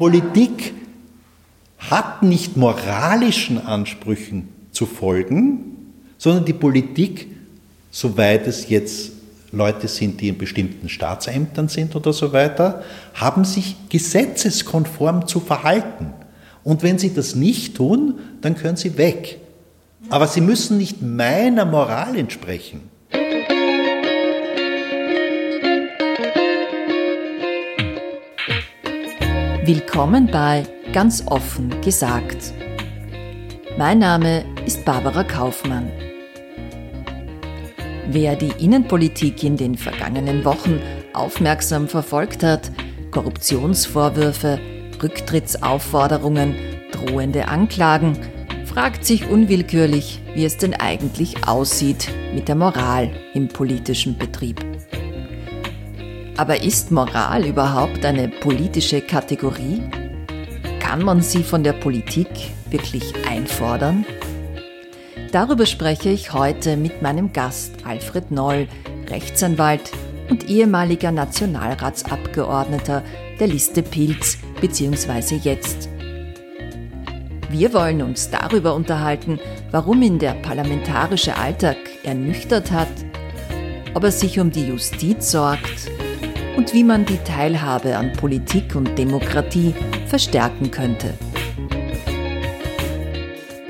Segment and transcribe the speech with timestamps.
[0.00, 0.72] Politik
[1.78, 5.76] hat nicht moralischen Ansprüchen zu folgen,
[6.16, 7.26] sondern die Politik,
[7.90, 9.12] soweit es jetzt
[9.52, 12.82] Leute sind, die in bestimmten Staatsämtern sind oder so weiter,
[13.12, 16.14] haben sich gesetzeskonform zu verhalten.
[16.64, 19.38] Und wenn sie das nicht tun, dann können sie weg.
[20.08, 22.89] Aber sie müssen nicht meiner Moral entsprechen.
[29.72, 32.52] Willkommen bei Ganz offen gesagt.
[33.78, 35.92] Mein Name ist Barbara Kaufmann.
[38.08, 40.80] Wer die Innenpolitik in den vergangenen Wochen
[41.12, 42.72] aufmerksam verfolgt hat,
[43.12, 44.58] Korruptionsvorwürfe,
[45.00, 46.56] Rücktrittsaufforderungen,
[46.90, 48.18] drohende Anklagen,
[48.64, 54.60] fragt sich unwillkürlich, wie es denn eigentlich aussieht mit der Moral im politischen Betrieb.
[56.40, 59.82] Aber ist Moral überhaupt eine politische Kategorie?
[60.78, 62.30] Kann man sie von der Politik
[62.70, 64.06] wirklich einfordern?
[65.32, 68.68] Darüber spreche ich heute mit meinem Gast Alfred Noll,
[69.10, 69.92] Rechtsanwalt
[70.30, 73.02] und ehemaliger Nationalratsabgeordneter
[73.38, 75.34] der Liste Pilz bzw.
[75.42, 75.90] jetzt.
[77.50, 79.38] Wir wollen uns darüber unterhalten,
[79.72, 82.88] warum ihn der parlamentarische Alltag ernüchtert hat,
[83.92, 85.99] ob er sich um die Justiz sorgt
[86.60, 89.74] und wie man die Teilhabe an Politik und Demokratie
[90.08, 91.14] verstärken könnte.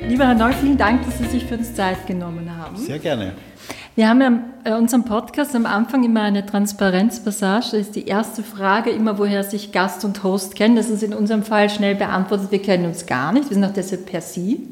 [0.08, 2.76] Lieber Herr Noll, vielen Dank, dass Sie sich für uns Zeit genommen haben.
[2.76, 3.34] Sehr gerne.
[3.94, 7.66] Wir haben ja in unserem Podcast am Anfang immer eine Transparenzpassage.
[7.70, 10.74] Da ist die erste Frage immer, woher sich Gast und Host kennen.
[10.74, 12.50] Das ist in unserem Fall schnell beantwortet.
[12.50, 13.50] Wir kennen uns gar nicht.
[13.50, 14.66] Wir sind auch deshalb per Sie.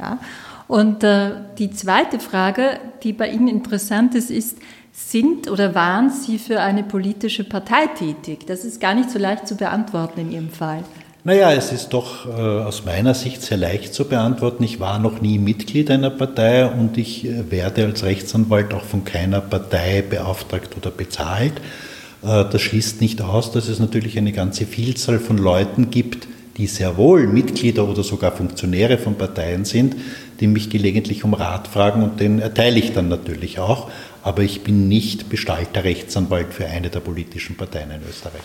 [0.00, 0.18] Ja.
[0.66, 4.58] Und äh, die zweite Frage, die bei Ihnen interessant ist, ist,
[4.96, 8.46] sind oder waren Sie für eine politische Partei tätig?
[8.46, 10.82] Das ist gar nicht so leicht zu beantworten in Ihrem Fall.
[11.22, 14.62] Naja, es ist doch äh, aus meiner Sicht sehr leicht zu beantworten.
[14.62, 19.04] Ich war noch nie Mitglied einer Partei und ich äh, werde als Rechtsanwalt auch von
[19.04, 21.54] keiner Partei beauftragt oder bezahlt.
[22.22, 26.68] Äh, das schließt nicht aus, dass es natürlich eine ganze Vielzahl von Leuten gibt, die
[26.68, 29.96] sehr wohl Mitglieder oder sogar Funktionäre von Parteien sind,
[30.40, 33.90] die mich gelegentlich um Rat fragen und den erteile ich dann natürlich auch
[34.26, 38.42] aber ich bin nicht bestallter Rechtsanwalt für eine der politischen Parteien in Österreich.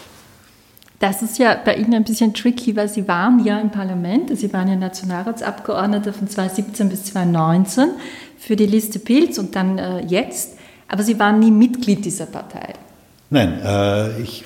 [0.99, 4.53] Das ist ja bei Ihnen ein bisschen tricky, weil Sie waren ja im Parlament, Sie
[4.53, 7.89] waren ja Nationalratsabgeordneter von 2017 bis 2019
[8.37, 10.51] für die Liste Pilz und dann äh, jetzt,
[10.87, 12.73] aber Sie waren nie Mitglied dieser Partei.
[13.31, 14.43] Nein, äh, ich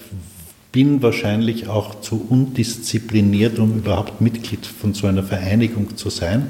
[0.71, 6.49] bin wahrscheinlich auch zu undiszipliniert, um überhaupt Mitglied von so einer Vereinigung zu sein,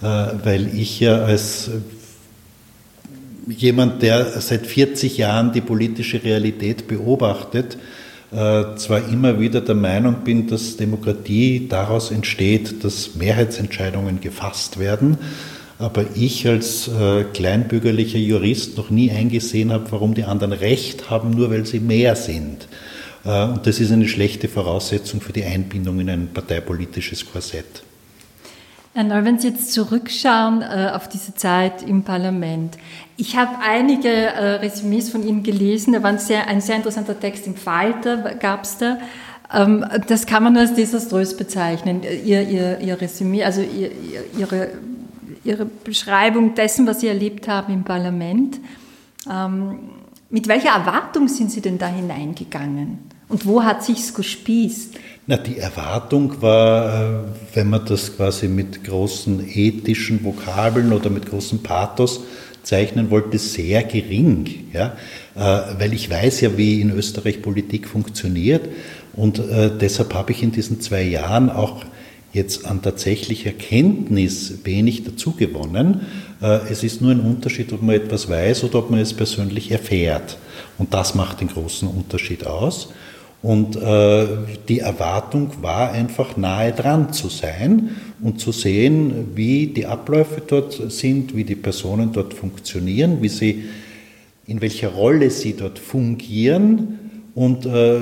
[0.00, 1.70] äh, weil ich ja als
[3.46, 7.78] jemand, der seit 40 Jahren die politische Realität beobachtet,
[8.32, 15.18] äh, zwar immer wieder der Meinung bin, dass Demokratie daraus entsteht, dass Mehrheitsentscheidungen gefasst werden,
[15.78, 21.30] aber ich als äh, kleinbürgerlicher Jurist noch nie eingesehen habe, warum die anderen Recht haben,
[21.30, 22.66] nur weil sie mehr sind.
[23.24, 27.84] Äh, und das ist eine schlechte Voraussetzung für die Einbindung in ein parteipolitisches Korsett.
[28.98, 32.78] Wenn Sie jetzt zurückschauen äh, auf diese Zeit im Parlament,
[33.18, 37.20] ich habe einige äh, Resümees von Ihnen gelesen, da war ein sehr, ein sehr interessanter
[37.20, 38.96] Text im Falter, gab es da.
[39.52, 43.90] Ähm, das kann man nur als desaströs bezeichnen, Ihr, Ihr, Ihr Resümee, also Ihr,
[44.38, 44.70] Ihre,
[45.44, 48.58] Ihre Beschreibung dessen, was Sie erlebt haben im Parlament.
[49.30, 49.90] Ähm,
[50.30, 52.98] mit welcher Erwartung sind Sie denn da hineingegangen?
[53.28, 54.94] Und wo hat sich's gespießt?
[55.28, 61.28] Na, die Erwartung war, äh, wenn man das quasi mit großen ethischen Vokabeln oder mit
[61.28, 62.20] großem Pathos
[62.62, 64.68] zeichnen wollte, sehr gering.
[64.72, 64.96] Ja?
[65.34, 68.68] Äh, weil ich weiß ja, wie in Österreich Politik funktioniert
[69.14, 71.84] und äh, deshalb habe ich in diesen zwei Jahren auch
[72.32, 76.02] jetzt an tatsächlicher Kenntnis wenig dazu gewonnen.
[76.68, 80.36] Es ist nur ein Unterschied, ob man etwas weiß oder ob man es persönlich erfährt.
[80.76, 82.90] Und das macht den großen Unterschied aus.
[83.42, 84.26] Und äh,
[84.68, 90.90] die Erwartung war einfach nahe dran zu sein und zu sehen, wie die Abläufe dort
[90.90, 93.64] sind, wie die Personen dort funktionieren, wie sie,
[94.46, 96.98] in welcher Rolle sie dort fungieren.
[97.34, 97.98] Und äh,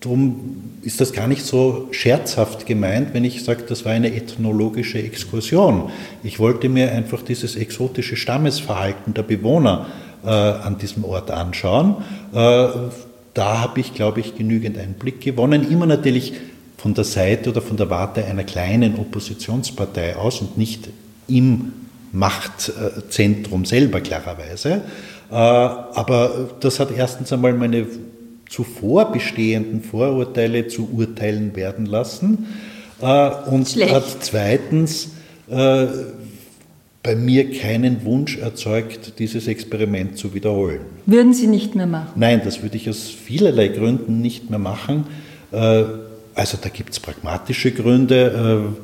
[0.00, 4.98] darum ist das gar nicht so scherzhaft gemeint, wenn ich sage, das war eine ethnologische
[4.98, 5.90] Exkursion.
[6.22, 9.86] Ich wollte mir einfach dieses exotische Stammesverhalten der Bewohner
[10.24, 11.96] äh, an diesem Ort anschauen.
[12.34, 12.68] Äh,
[13.36, 15.70] da habe ich, glaube ich, genügend Einblick gewonnen.
[15.70, 16.32] Immer natürlich
[16.78, 20.88] von der Seite oder von der Warte einer kleinen Oppositionspartei aus und nicht
[21.28, 21.72] im
[22.12, 24.80] Machtzentrum selber klarerweise.
[25.30, 27.86] Äh, aber das hat erstens einmal meine
[28.48, 32.46] zuvor bestehenden Vorurteile zu Urteilen werden lassen.
[33.02, 33.92] Äh, und Schlecht.
[33.92, 35.10] hat zweitens
[35.50, 35.86] äh,
[37.06, 40.80] bei mir keinen Wunsch erzeugt, dieses Experiment zu wiederholen.
[41.06, 42.10] Würden Sie nicht mehr machen?
[42.16, 45.04] Nein, das würde ich aus vielerlei Gründen nicht mehr machen.
[45.52, 45.84] Äh,
[46.34, 48.74] also da gibt es pragmatische Gründe.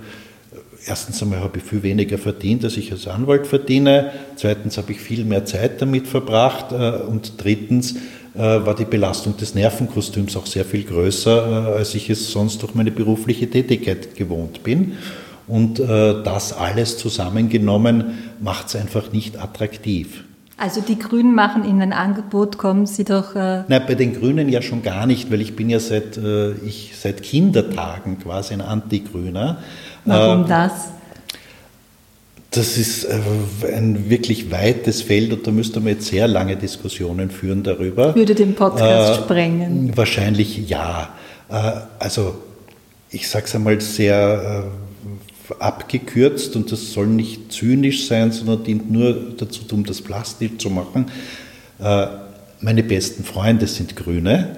[0.87, 4.13] Erstens einmal habe ich viel weniger verdient, als ich als Anwalt verdiene.
[4.37, 6.73] Zweitens habe ich viel mehr Zeit damit verbracht.
[6.73, 7.97] Und drittens
[8.35, 12.91] war die Belastung des Nervenkostüms auch sehr viel größer, als ich es sonst durch meine
[12.91, 14.95] berufliche Tätigkeit gewohnt bin.
[15.53, 20.25] Und äh, das alles zusammengenommen macht es einfach nicht attraktiv.
[20.57, 23.37] Also die Grünen machen Ihnen ein Angebot, kommen Sie doch.
[23.37, 26.53] Äh Nein, bei den Grünen ja schon gar nicht, weil ich bin ja seit, äh,
[26.53, 29.59] ich, seit Kindertagen quasi ein Antigrüner.
[30.07, 30.73] Warum äh, das?
[32.51, 33.21] Das ist äh,
[33.77, 38.15] ein wirklich weites Feld und da müsste man jetzt sehr lange Diskussionen führen darüber.
[38.15, 39.95] Würde den Podcast äh, sprengen?
[39.95, 41.11] Wahrscheinlich ja.
[41.51, 42.37] Äh, also
[43.11, 44.65] ich sage es einmal sehr
[45.59, 50.71] abgekürzt und das soll nicht zynisch sein, sondern dient nur dazu, um das plastisch zu
[50.71, 51.07] machen.
[51.81, 52.07] Äh,
[52.61, 54.57] meine besten Freunde sind Grüne,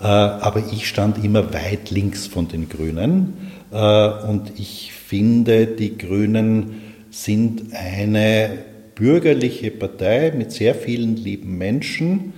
[0.00, 3.34] äh, aber ich stand immer weit links von den Grünen
[3.70, 8.50] äh, und ich finde, die Grünen sind eine
[8.94, 12.32] bürgerliche Partei mit sehr vielen lieben Menschen,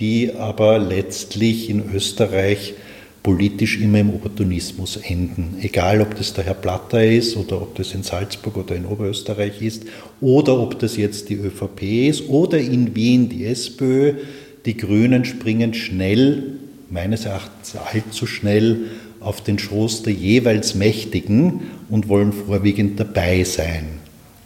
[0.00, 2.74] die aber letztlich in Österreich
[3.26, 5.56] politisch immer im Opportunismus enden.
[5.60, 9.60] Egal, ob das der Herr Platter ist oder ob das in Salzburg oder in Oberösterreich
[9.62, 9.82] ist
[10.20, 14.12] oder ob das jetzt die ÖVP ist oder in Wien die SPÖ.
[14.64, 16.52] Die Grünen springen schnell,
[16.88, 23.86] meines Erachtens allzu schnell, auf den Schoß der jeweils Mächtigen und wollen vorwiegend dabei sein.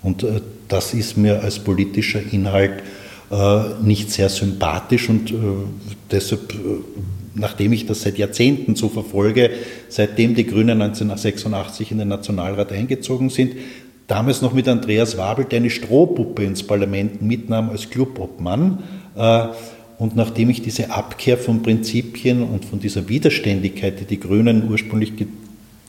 [0.03, 2.83] Und äh, das ist mir als politischer Inhalt
[3.31, 5.35] äh, nicht sehr sympathisch und äh,
[6.11, 6.55] deshalb
[7.35, 9.51] nachdem ich das seit Jahrzehnten so verfolge,
[9.89, 13.55] seitdem die Grünen 1986 in den Nationalrat eingezogen sind,
[14.07, 18.83] damals noch mit Andreas Wabel, der eine Strohpuppe ins Parlament mitnahm als Clubobmann.
[19.17, 19.47] Äh,
[19.99, 25.13] und nachdem ich diese Abkehr von Prinzipien und von dieser Widerständigkeit, die die Grünen ursprünglich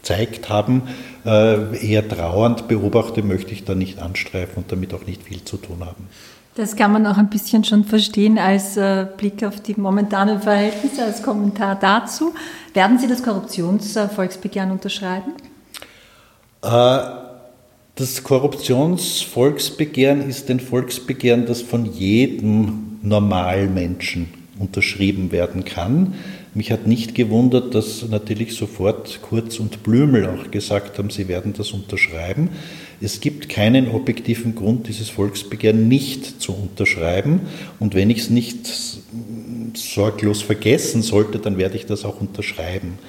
[0.01, 0.83] gezeigt haben,
[1.25, 5.57] äh, eher trauernd beobachte, möchte ich da nicht anstreifen und damit auch nicht viel zu
[5.57, 6.07] tun haben.
[6.55, 11.05] Das kann man auch ein bisschen schon verstehen als äh, Blick auf die momentanen Verhältnisse,
[11.05, 12.33] als Kommentar dazu.
[12.73, 15.31] Werden Sie das Korruptionsvolksbegehren unterschreiben?
[16.61, 16.99] Äh,
[17.95, 24.27] das Korruptionsvolksbegehren ist ein Volksbegehren, das von jedem Normalmenschen
[24.59, 26.15] unterschrieben werden kann.
[26.53, 31.53] Mich hat nicht gewundert, dass natürlich sofort Kurz und Blümel auch gesagt haben, sie werden
[31.53, 32.49] das unterschreiben.
[33.03, 37.41] Es gibt keinen objektiven Grund, dieses Volksbegehren nicht zu unterschreiben.
[37.79, 38.67] Und wenn ich es nicht
[39.73, 42.99] sorglos vergessen sollte, dann werde ich das auch unterschreiben.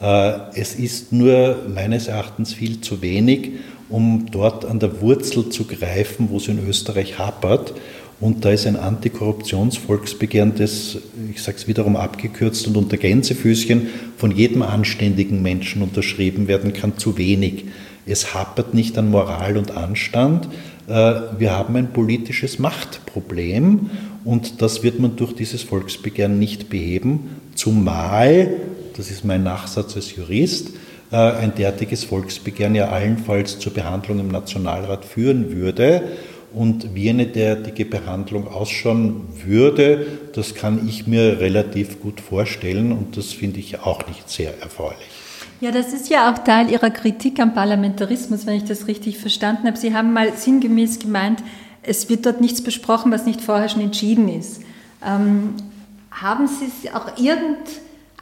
[0.00, 3.50] Äh, es ist nur meines Erachtens viel zu wenig,
[3.90, 7.74] um dort an der Wurzel zu greifen, wo es in Österreich hapert.
[8.22, 10.96] Und da ist ein Antikorruptionsvolksbegehren, das,
[11.34, 16.96] ich sage es wiederum abgekürzt und unter Gänsefüßchen, von jedem anständigen Menschen unterschrieben werden kann,
[16.98, 17.64] zu wenig.
[18.06, 20.46] Es hapert nicht an Moral und Anstand.
[20.86, 20.92] Äh,
[21.36, 23.90] wir haben ein politisches Machtproblem
[24.22, 28.50] und das wird man durch dieses Volksbegehren nicht beheben, zumal,
[28.96, 30.70] das ist mein Nachsatz als Jurist,
[31.10, 36.02] äh, ein derartiges Volksbegehren ja allenfalls zur Behandlung im Nationalrat führen würde
[36.54, 43.16] und wie eine derartige Behandlung ausschauen würde, das kann ich mir relativ gut vorstellen und
[43.16, 45.08] das finde ich auch nicht sehr erfreulich.
[45.60, 49.66] Ja, das ist ja auch Teil Ihrer Kritik am Parlamentarismus, wenn ich das richtig verstanden
[49.68, 49.76] habe.
[49.76, 51.42] Sie haben mal sinngemäß gemeint,
[51.82, 54.62] es wird dort nichts besprochen, was nicht vorher schon entschieden ist.
[55.04, 55.54] Ähm,
[56.10, 57.58] haben Sie auch irgend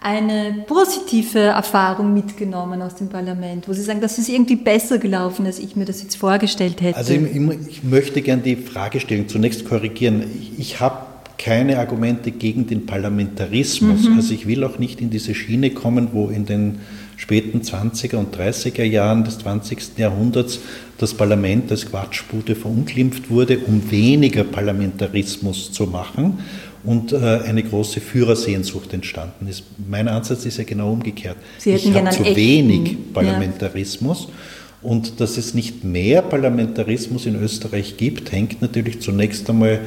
[0.03, 5.45] eine positive Erfahrung mitgenommen aus dem Parlament, wo Sie sagen, das ist irgendwie besser gelaufen,
[5.45, 6.97] als ich mir das jetzt vorgestellt hätte?
[6.97, 7.23] Also ich,
[7.69, 10.25] ich möchte gerne die Fragestellung zunächst korrigieren.
[10.41, 14.09] Ich, ich habe keine Argumente gegen den Parlamentarismus.
[14.09, 14.17] Mhm.
[14.17, 16.81] Also ich will auch nicht in diese Schiene kommen, wo in den
[17.17, 19.99] späten 20er und 30er Jahren des 20.
[19.99, 20.61] Jahrhunderts
[20.97, 26.39] das Parlament als Quatschbude verunglimpft wurde, um weniger Parlamentarismus zu machen
[26.85, 29.65] und äh, eine große Führersehnsucht entstanden ist.
[29.89, 31.37] Mein Ansatz ist ja genau umgekehrt.
[31.59, 34.29] Sie ich habe zu wenig Parlamentarismus.
[34.29, 34.35] Ja.
[34.83, 39.81] Und dass es nicht mehr Parlamentarismus in Österreich gibt, hängt natürlich zunächst einmal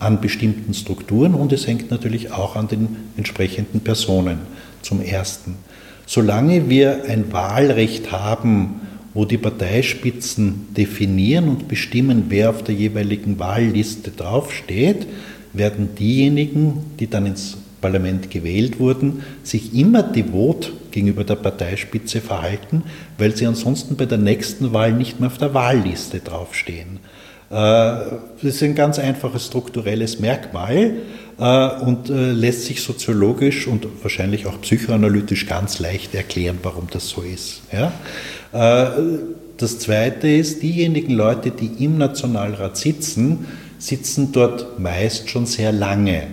[0.00, 4.38] an bestimmten Strukturen und es hängt natürlich auch an den entsprechenden Personen
[4.82, 5.56] zum Ersten.
[6.06, 8.80] Solange wir ein Wahlrecht haben,
[9.14, 15.06] wo die Parteispitzen definieren und bestimmen, wer auf der jeweiligen Wahlliste draufsteht,
[15.52, 22.82] werden diejenigen, die dann ins Parlament gewählt wurden, sich immer devot gegenüber der Parteispitze verhalten,
[23.18, 26.98] weil sie ansonsten bei der nächsten Wahl nicht mehr auf der Wahlliste draufstehen.
[27.50, 30.92] Äh, das ist ein ganz einfaches strukturelles Merkmal
[31.38, 37.08] äh, und äh, lässt sich soziologisch und wahrscheinlich auch psychoanalytisch ganz leicht erklären, warum das
[37.08, 37.62] so ist.
[38.52, 43.46] Das Zweite ist, diejenigen Leute, die im Nationalrat sitzen,
[43.80, 46.28] sitzen dort meist schon sehr lange.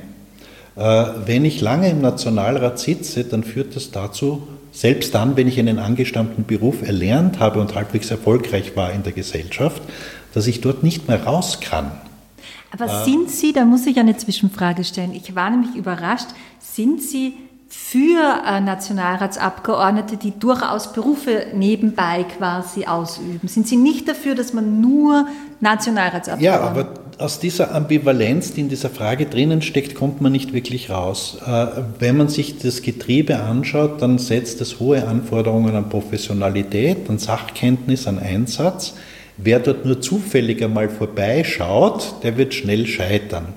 [0.76, 5.80] Wenn ich lange im Nationalrat sitze, dann führt das dazu, selbst dann, wenn ich einen
[5.80, 9.82] angestammten Beruf erlernt habe und halbwegs erfolgreich war in der Gesellschaft,
[10.36, 11.92] dass ich dort nicht mehr raus kann.
[12.72, 16.28] Aber äh, sind Sie, da muss ich eine Zwischenfrage stellen, ich war nämlich überrascht,
[16.60, 17.34] sind Sie
[17.70, 23.48] für äh, Nationalratsabgeordnete, die durchaus Berufe nebenbei quasi ausüben?
[23.48, 25.28] Sind Sie nicht dafür, dass man nur
[25.60, 26.46] Nationalratsabgeordnete...
[26.46, 30.90] Ja, aber aus dieser Ambivalenz, die in dieser Frage drinnen steckt, kommt man nicht wirklich
[30.90, 31.38] raus.
[31.46, 31.68] Äh,
[32.00, 38.08] wenn man sich das Getriebe anschaut, dann setzt es hohe Anforderungen an Professionalität, an Sachkenntnis,
[38.08, 38.94] an Einsatz.
[39.38, 43.54] Wer dort nur zufällig einmal vorbeischaut, der wird schnell scheitern.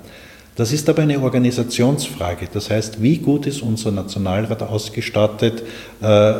[0.57, 2.49] Das ist aber eine Organisationsfrage.
[2.52, 5.62] Das heißt, wie gut ist unser Nationalrat ausgestattet,
[6.02, 6.33] äh,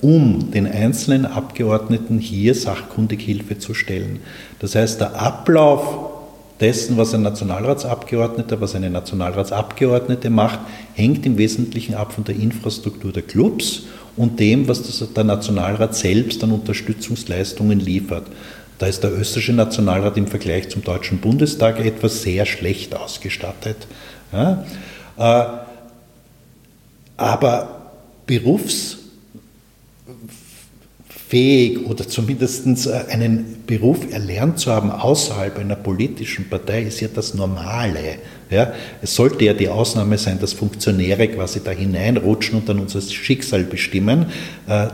[0.00, 4.20] um den einzelnen Abgeordneten hier sachkundig Hilfe zu stellen.
[4.60, 6.17] Das heißt, der Ablauf
[6.60, 10.60] dessen, was ein Nationalratsabgeordneter, was eine Nationalratsabgeordnete macht,
[10.94, 13.84] hängt im Wesentlichen ab von der Infrastruktur der Clubs
[14.16, 14.82] und dem, was
[15.14, 18.26] der Nationalrat selbst an Unterstützungsleistungen liefert.
[18.78, 23.88] Da ist der österreichische Nationalrat im Vergleich zum Deutschen Bundestag etwas sehr schlecht ausgestattet.
[24.32, 24.64] Ja?
[25.16, 25.44] Äh,
[27.16, 27.92] aber
[28.26, 28.98] berufsfähig
[31.86, 37.34] oder zumindest äh, einen Beruf erlernt zu haben außerhalb einer politischen Partei ist ja das
[37.34, 38.16] Normale.
[38.48, 38.72] Ja?
[39.02, 43.64] Es sollte ja die Ausnahme sein, dass Funktionäre quasi da hineinrutschen und dann unser Schicksal
[43.64, 44.26] bestimmen.
[44.66, 44.88] Äh,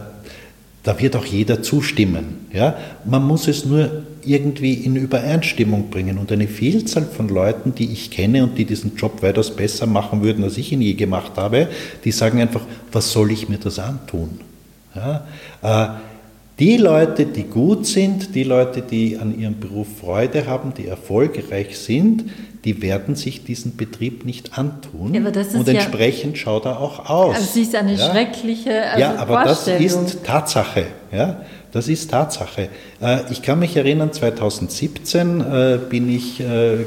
[0.83, 2.47] da wird auch jeder zustimmen.
[2.53, 2.77] Ja?
[3.05, 6.19] Man muss es nur irgendwie in Übereinstimmung bringen.
[6.19, 10.21] Und eine Vielzahl von Leuten, die ich kenne und die diesen Job weitaus besser machen
[10.23, 11.69] würden, als ich ihn je gemacht habe,
[12.05, 14.41] die sagen einfach, was soll ich mir das antun?
[14.97, 15.29] Ja?
[15.63, 16.14] Äh,
[16.59, 21.77] die Leute, die gut sind, die Leute, die an ihrem Beruf Freude haben, die erfolgreich
[21.77, 22.25] sind,
[22.65, 25.15] die werden sich diesen Betrieb nicht antun.
[25.15, 27.35] Ja, und entsprechend ja, schaut er auch aus.
[27.35, 28.11] Also es ist eine ja.
[28.11, 30.87] schreckliche also Ja, aber das ist Tatsache.
[31.13, 31.43] Ja,
[31.73, 32.69] das ist Tatsache.
[33.03, 36.79] Äh, ich kann mich erinnern, 2017 äh, bin ich äh,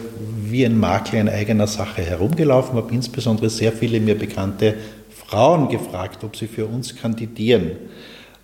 [0.43, 4.75] wie ein Makler in eigener Sache herumgelaufen, habe insbesondere sehr viele mir bekannte
[5.09, 7.71] Frauen gefragt, ob sie für uns kandidieren.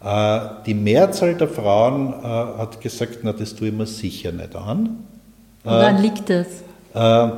[0.04, 4.98] Die Mehrzahl der Frauen hat gesagt, na, das tue ich mir sicher nicht an.
[5.64, 6.48] Woran liegt das?
[6.94, 7.30] äh,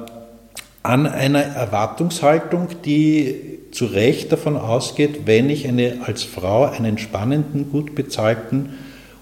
[0.83, 7.71] an einer Erwartungshaltung, die zu Recht davon ausgeht, wenn ich eine, als Frau einen spannenden,
[7.71, 8.73] gut bezahlten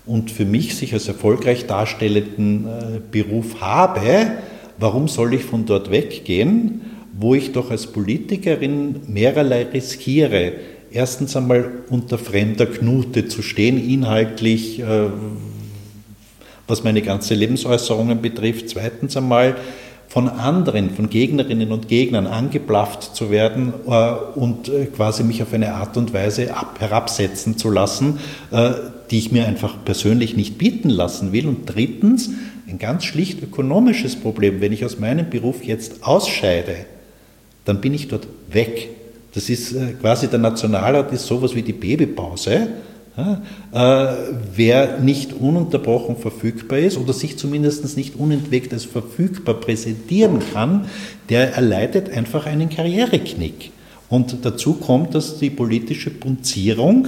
[0.05, 4.31] und für mich sich als erfolgreich darstellenden äh, Beruf habe,
[4.77, 6.81] warum soll ich von dort weggehen,
[7.17, 10.53] wo ich doch als Politikerin mehrerlei riskiere.
[10.95, 15.07] Erstens einmal unter fremder Knute zu stehen, inhaltlich, äh,
[16.67, 18.69] was meine ganze Lebensäußerungen betrifft.
[18.69, 19.55] Zweitens einmal
[20.07, 25.51] von anderen, von Gegnerinnen und Gegnern angeblafft zu werden äh, und äh, quasi mich auf
[25.51, 28.19] eine Art und Weise ab, herabsetzen zu lassen,
[29.09, 31.47] die ich mir einfach persönlich nicht bieten lassen will.
[31.47, 32.29] Und drittens,
[32.67, 34.62] ein ganz schlicht ökonomisches Problem.
[34.62, 36.85] Wenn ich aus meinem Beruf jetzt ausscheide,
[37.65, 38.89] dann bin ich dort weg.
[39.33, 42.69] Das ist äh, quasi der Nationalrat ist sowas wie die Babypause.
[43.15, 43.35] Äh,
[44.55, 50.85] wer nicht ununterbrochen verfügbar ist oder sich zumindest nicht unentwegt als verfügbar präsentieren kann,
[51.29, 53.71] der erleidet einfach einen Karriereknick.
[54.09, 57.07] Und dazu kommt, dass die politische Punzierung,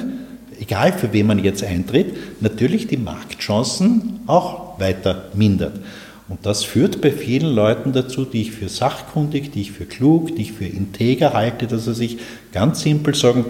[0.59, 5.79] egal für wen man jetzt eintritt, natürlich die Marktchancen auch weiter mindert.
[6.27, 10.35] Und das führt bei vielen Leuten dazu, die ich für sachkundig, die ich für klug,
[10.35, 12.17] die ich für integer halte, dass sie sich
[12.51, 13.45] ganz simpel sagen,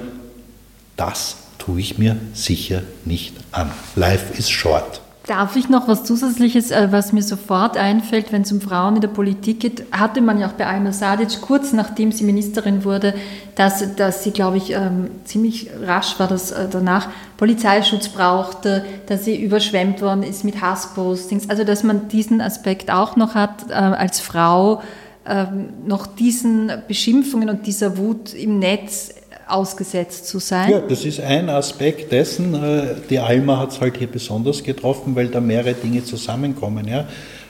[0.97, 3.71] das tue ich mir sicher nicht an.
[3.95, 5.01] Life is short.
[5.27, 9.01] Darf ich noch was Zusätzliches, äh, was mir sofort einfällt, wenn es um Frauen in
[9.01, 13.15] der Politik geht, hatte man ja auch bei Alma Sadic kurz nachdem sie Ministerin wurde,
[13.55, 19.25] dass, dass sie, glaube ich, ähm, ziemlich rasch war das äh, danach, Polizeischutz brauchte, dass
[19.25, 21.49] sie überschwemmt worden ist mit Hasspostings.
[21.49, 24.83] Also, dass man diesen Aspekt auch noch hat, äh, als Frau
[25.25, 29.11] ähm, noch diesen Beschimpfungen und dieser Wut im Netz
[29.47, 30.71] ausgesetzt zu sein?
[30.71, 32.53] Ja, das ist ein Aspekt dessen.
[32.53, 36.87] Äh, die Alma hat es halt hier besonders getroffen, weil da mehrere Dinge zusammenkommen.
[36.87, 37.07] Ja.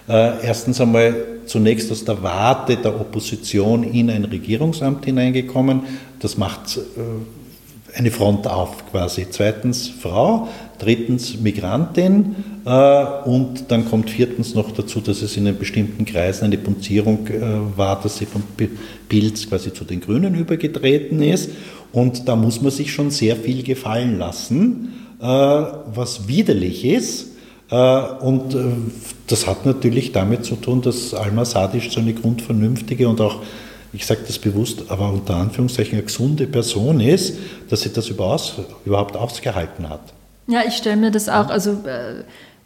[0.08, 5.82] Äh, erstens einmal zunächst aus der Warte der Opposition in ein Regierungsamt hineingekommen.
[6.20, 9.28] Das macht äh, eine Front auf quasi.
[9.30, 10.50] Zweitens Frau,
[10.80, 12.36] drittens Migrantin
[13.24, 17.25] und dann kommt viertens noch dazu, dass es in einem bestimmten Kreisen eine Punzierung
[17.78, 18.44] war, dass sie von
[19.08, 21.52] Pilz quasi zu den Grünen übergetreten ist.
[21.96, 27.28] Und da muss man sich schon sehr viel gefallen lassen, was widerlich ist
[27.70, 28.64] äh, und äh,
[29.28, 33.42] das hat natürlich damit zu tun, dass Alma Sadisch so eine grundvernünftige und auch,
[33.92, 37.38] ich sage das bewusst, aber unter Anführungszeichen eine gesunde Person ist,
[37.70, 40.14] dass sie das überhaupt ausgehalten hat.
[40.48, 42.24] Ja, ich stelle mir das auch, also äh,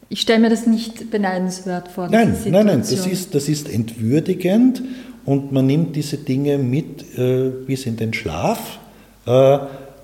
[0.09, 2.09] ich stelle mir das nicht beneidenswert vor.
[2.09, 4.81] Nein, nein, nein, das ist, das ist entwürdigend
[5.23, 8.79] und man nimmt diese Dinge mit äh, bis in den Schlaf.
[9.25, 9.59] Äh,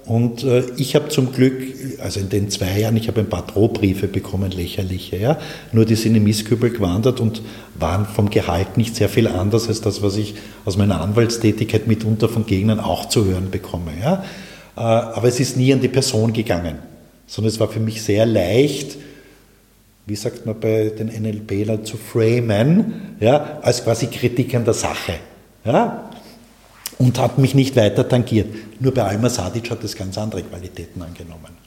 [0.05, 1.63] und äh, ich habe zum Glück,
[1.99, 5.39] also in den zwei Jahren, ich habe ein paar Drohbriefe bekommen, lächerliche, ja,
[5.71, 7.41] nur die sind in Misskübel gewandert und
[7.73, 12.29] waren vom Gehalt nicht sehr viel anders als das, was ich aus meiner Anwaltstätigkeit mitunter
[12.29, 13.91] von Gegnern auch zu hören bekomme.
[13.99, 14.23] Ja.
[14.77, 16.75] Äh, aber es ist nie an die Person gegangen,
[17.25, 18.97] sondern es war für mich sehr leicht,
[20.05, 25.13] wie sagt man bei den NLPlern, zu framen, ja, als quasi Kritik an der Sache.
[25.65, 26.11] Ja
[26.97, 28.47] und hat mich nicht weiter tangiert.
[28.79, 31.65] Nur bei Alma Sadic hat es ganz andere Qualitäten angenommen.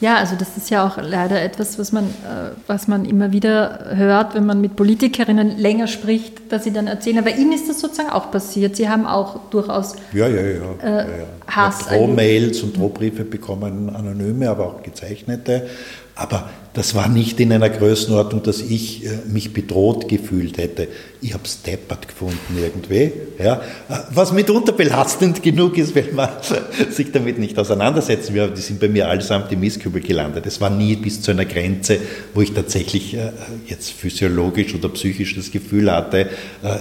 [0.00, 0.16] Ja.
[0.16, 4.34] also das ist ja auch leider etwas, was man, äh, was man immer wieder hört,
[4.34, 7.18] wenn man mit Politikerinnen länger spricht, dass sie dann erzählen.
[7.18, 8.76] Aber Ihnen ist das sozusagen auch passiert.
[8.76, 11.24] Sie haben auch durchaus ja, ja, ja, äh, ja, ja.
[11.46, 11.86] Hass.
[11.86, 15.68] Drohmails und Drohbriefe bekommen, anonyme, aber auch gezeichnete.
[16.16, 20.88] Aber das war nicht in einer Größenordnung, dass ich äh, mich bedroht gefühlt hätte.
[21.20, 23.12] Ich habe es deppert gefunden irgendwie.
[23.38, 23.62] Ja.
[23.88, 26.30] Äh, was mitunter belastend genug ist, wenn man
[26.90, 28.50] sich damit nicht auseinandersetzen will.
[28.56, 30.46] Die sind bei mir allesamt im Mistkübel gelandet.
[30.46, 31.98] Es war nie bis zu einer Grenze,
[32.34, 33.30] wo ich tatsächlich äh,
[33.66, 36.28] jetzt physiologisch oder psychisch das Gefühl hatte,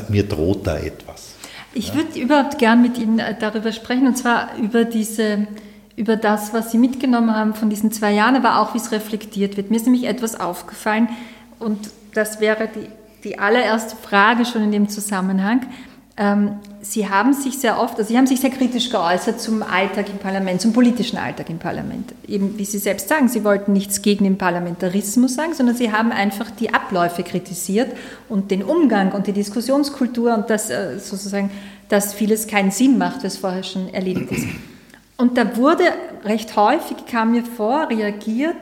[0.10, 1.34] mir droht da etwas.
[1.74, 5.48] Ich würde überhaupt gern mit Ihnen darüber sprechen, und zwar über diese
[5.96, 9.58] über das, was Sie mitgenommen haben von diesen zwei Jahren, aber auch wie es reflektiert
[9.58, 9.70] wird.
[9.70, 11.10] Mir ist nämlich etwas aufgefallen
[11.60, 11.80] und
[12.14, 12.88] das wäre die,
[13.24, 15.62] die allererste Frage schon in dem Zusammenhang.
[16.15, 20.10] Ähm, Sie haben sich sehr oft, also Sie haben sich sehr kritisch geäußert zum Alltag
[20.10, 22.13] im Parlament, zum politischen Alltag im Parlament.
[22.28, 26.12] Eben, wie Sie selbst sagen, Sie wollten nichts gegen den Parlamentarismus sagen, sondern Sie haben
[26.12, 27.96] einfach die Abläufe kritisiert
[28.30, 31.50] und den Umgang und die Diskussionskultur und das äh, sozusagen,
[31.88, 34.48] dass vieles keinen Sinn macht, was vorher schon erledigt ist.
[35.17, 35.84] Und da wurde
[36.23, 38.58] recht häufig, kam mir vor, reagiert,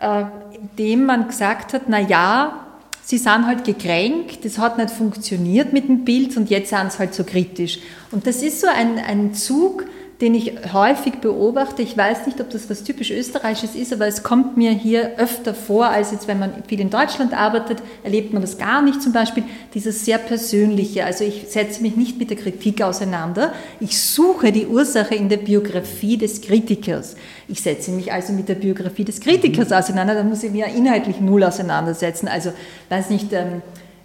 [0.00, 2.66] äh, indem man gesagt hat, na ja,
[3.02, 6.98] sie sind halt gekränkt, das hat nicht funktioniert mit dem Bild und jetzt sind sie
[6.98, 7.80] halt so kritisch.
[8.12, 9.84] Und das ist so ein, ein Zug,
[10.20, 11.80] den ich häufig beobachte.
[11.80, 15.54] Ich weiß nicht, ob das was typisch Österreichisches ist, aber es kommt mir hier öfter
[15.54, 19.12] vor, als jetzt, wenn man viel in Deutschland arbeitet, erlebt man das gar nicht zum
[19.12, 21.06] Beispiel, dieses sehr persönliche.
[21.06, 23.54] Also ich setze mich nicht mit der Kritik auseinander.
[23.80, 27.16] Ich suche die Ursache in der Biografie des Kritikers.
[27.48, 31.20] Ich setze mich also mit der Biografie des Kritikers auseinander, da muss ich mir inhaltlich
[31.20, 32.28] null auseinandersetzen.
[32.28, 32.52] Also,
[32.90, 33.62] weiß nicht, ähm,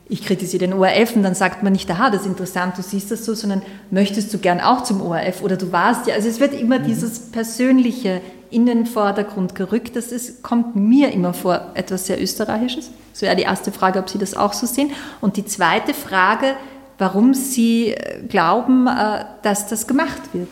[0.07, 3.09] ich kritisiere den ORF und dann sagt man nicht, aha, das ist interessant, du siehst
[3.09, 6.13] das so, sondern möchtest du gern auch zum ORF oder du warst ja.
[6.13, 6.85] Also es wird immer mhm.
[6.85, 9.95] dieses Persönliche in den Vordergrund gerückt.
[9.95, 12.91] Das ist, kommt mir immer vor, etwas sehr Österreichisches.
[13.13, 14.91] Das wäre die erste Frage, ob Sie das auch so sehen.
[15.21, 16.55] Und die zweite Frage,
[16.99, 20.49] warum Sie äh, glauben, äh, dass das gemacht wird.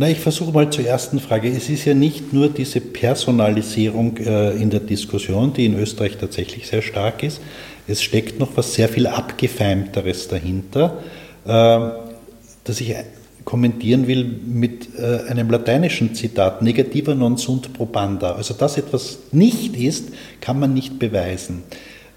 [0.00, 1.48] Na, ich versuche mal zur ersten Frage.
[1.50, 6.68] Es ist ja nicht nur diese Personalisierung äh, in der Diskussion, die in Österreich tatsächlich
[6.68, 7.40] sehr stark ist.
[7.88, 11.02] Es steckt noch was sehr viel abgefeimteres dahinter,
[11.46, 11.78] äh,
[12.64, 12.94] das ich
[13.44, 18.32] kommentieren will mit äh, einem lateinischen Zitat, negativa non sunt probanda.
[18.32, 20.10] Also, dass etwas nicht ist,
[20.42, 21.62] kann man nicht beweisen.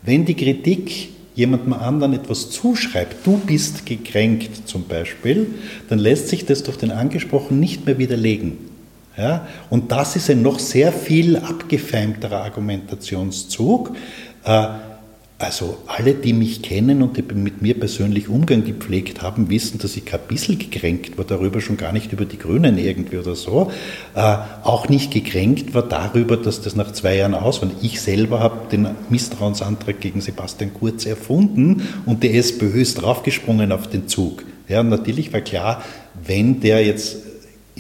[0.04, 5.48] Wenn die Kritik jemandem anderen etwas zuschreibt, du bist gekränkt zum Beispiel,
[5.88, 8.58] dann lässt sich das durch den Angesprochenen nicht mehr widerlegen.
[9.18, 9.48] Ja?
[9.70, 13.96] Und das ist ein noch sehr viel abgefeimterer Argumentationszug.
[15.42, 19.98] Also alle, die mich kennen und die mit mir persönlich Umgang gepflegt haben, wissen, dass
[19.98, 23.72] ich kein bisschen gekränkt war darüber, schon gar nicht über die Grünen irgendwie oder so.
[24.14, 27.72] Äh, auch nicht gekränkt war darüber, dass das nach zwei Jahren aus war.
[27.82, 33.88] Ich selber habe den Misstrauensantrag gegen Sebastian Kurz erfunden und die SPÖ ist draufgesprungen auf
[33.88, 34.44] den Zug.
[34.68, 35.82] Ja, natürlich war klar,
[36.24, 37.31] wenn der jetzt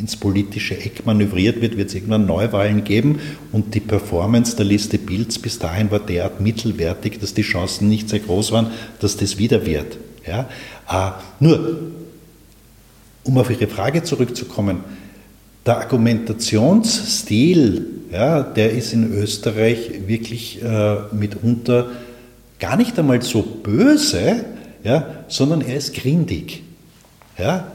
[0.01, 3.19] ins politische Eck manövriert wird, wird es irgendwann Neuwahlen geben
[3.51, 8.09] und die Performance der Liste Bilds bis dahin war derart mittelwertig, dass die Chancen nicht
[8.09, 9.97] sehr groß waren, dass das wieder wird.
[10.25, 10.49] Ja?
[10.89, 11.77] Äh, nur,
[13.23, 14.79] um auf Ihre Frage zurückzukommen,
[15.65, 21.91] der Argumentationsstil, ja, der ist in Österreich wirklich äh, mitunter
[22.59, 24.43] gar nicht einmal so böse,
[24.83, 26.63] ja, sondern er ist grindig.
[27.37, 27.67] Ja?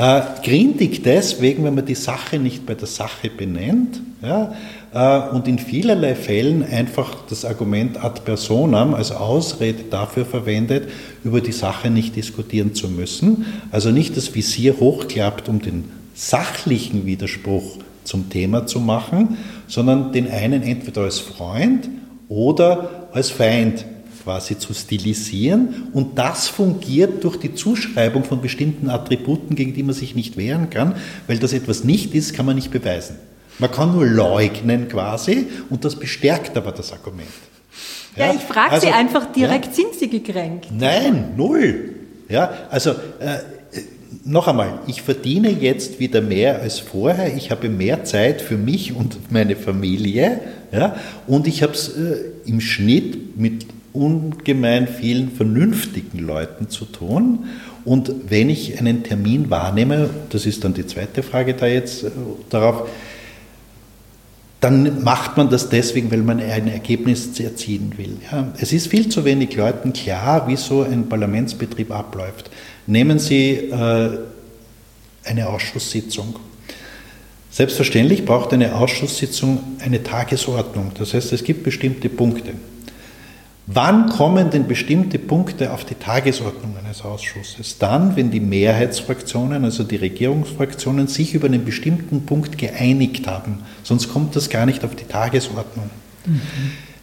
[0.00, 4.54] Äh, grindig deswegen, wenn man die Sache nicht bei der Sache benennt ja,
[4.94, 10.88] äh, und in vielerlei Fällen einfach das Argument ad personam als Ausrede dafür verwendet,
[11.22, 13.44] über die Sache nicht diskutieren zu müssen.
[13.72, 15.84] Also nicht das Visier hochklappt, um den
[16.14, 19.36] sachlichen Widerspruch zum Thema zu machen,
[19.66, 21.90] sondern den einen entweder als Freund
[22.30, 23.84] oder als Feind
[24.30, 29.92] quasi zu stilisieren und das fungiert durch die Zuschreibung von bestimmten Attributen, gegen die man
[29.92, 30.94] sich nicht wehren kann,
[31.26, 33.16] weil das etwas nicht ist, kann man nicht beweisen.
[33.58, 37.28] Man kann nur leugnen quasi und das bestärkt aber das Argument.
[38.14, 40.68] Ja, ja ich frage also, Sie einfach direkt, ja, sind Sie gekränkt?
[40.70, 41.96] Nein, null.
[42.28, 43.38] Ja, also äh,
[44.24, 48.94] noch einmal, ich verdiene jetzt wieder mehr als vorher, ich habe mehr Zeit für mich
[48.94, 50.40] und meine Familie
[50.70, 50.94] ja,
[51.26, 57.46] und ich habe es äh, im Schnitt mit ungemein vielen vernünftigen Leuten zu tun.
[57.84, 62.10] Und wenn ich einen Termin wahrnehme, das ist dann die zweite Frage da jetzt äh,
[62.50, 62.88] darauf,
[64.60, 68.18] dann macht man das deswegen, weil man ein Ergebnis erzielen will.
[68.30, 72.50] Ja, es ist viel zu wenig Leuten klar, wie so ein Parlamentsbetrieb abläuft.
[72.86, 74.18] Nehmen Sie äh,
[75.24, 76.36] eine Ausschusssitzung.
[77.50, 80.92] Selbstverständlich braucht eine Ausschusssitzung eine Tagesordnung.
[80.98, 82.52] Das heißt, es gibt bestimmte Punkte.
[83.72, 87.78] Wann kommen denn bestimmte Punkte auf die Tagesordnung eines Ausschusses?
[87.78, 93.60] Dann, wenn die Mehrheitsfraktionen, also die Regierungsfraktionen, sich über einen bestimmten Punkt geeinigt haben.
[93.84, 95.88] Sonst kommt das gar nicht auf die Tagesordnung.
[96.26, 96.40] Mhm.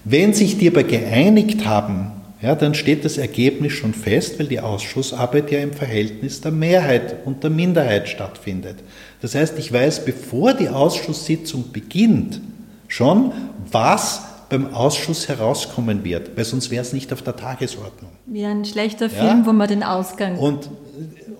[0.04, 4.60] Wenn sich die aber geeinigt haben, ja, dann steht das Ergebnis schon fest, weil die
[4.60, 8.76] Ausschussarbeit ja im Verhältnis der Mehrheit und der Minderheit stattfindet.
[9.22, 12.42] Das heißt, ich weiß, bevor die Ausschusssitzung beginnt,
[12.90, 13.32] schon,
[13.72, 18.12] was beim Ausschuss herauskommen wird, weil sonst wäre es nicht auf der Tagesordnung.
[18.26, 19.46] Wie ein schlechter Film, ja?
[19.46, 20.70] wo man den Ausgang und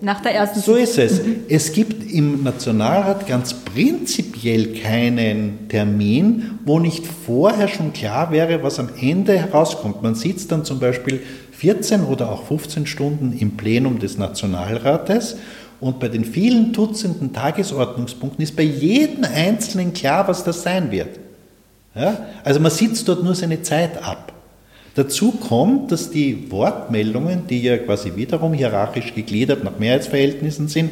[0.00, 1.20] nach der ersten So ist es.
[1.48, 8.78] Es gibt im Nationalrat ganz prinzipiell keinen Termin, wo nicht vorher schon klar wäre, was
[8.78, 10.02] am Ende herauskommt.
[10.02, 11.20] Man sitzt dann zum Beispiel
[11.52, 15.36] 14 oder auch 15 Stunden im Plenum des Nationalrates
[15.80, 21.18] und bei den vielen Dutzenden Tagesordnungspunkten ist bei jedem Einzelnen klar, was das sein wird.
[21.94, 22.26] Ja?
[22.44, 24.32] Also man sitzt dort nur seine Zeit ab.
[24.94, 30.90] Dazu kommt, dass die Wortmeldungen, die ja quasi wiederum hierarchisch gegliedert nach Mehrheitsverhältnissen sind,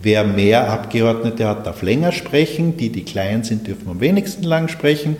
[0.00, 4.68] wer mehr Abgeordnete hat, darf länger sprechen, die, die klein sind, dürfen am wenigsten lang
[4.68, 5.16] sprechen,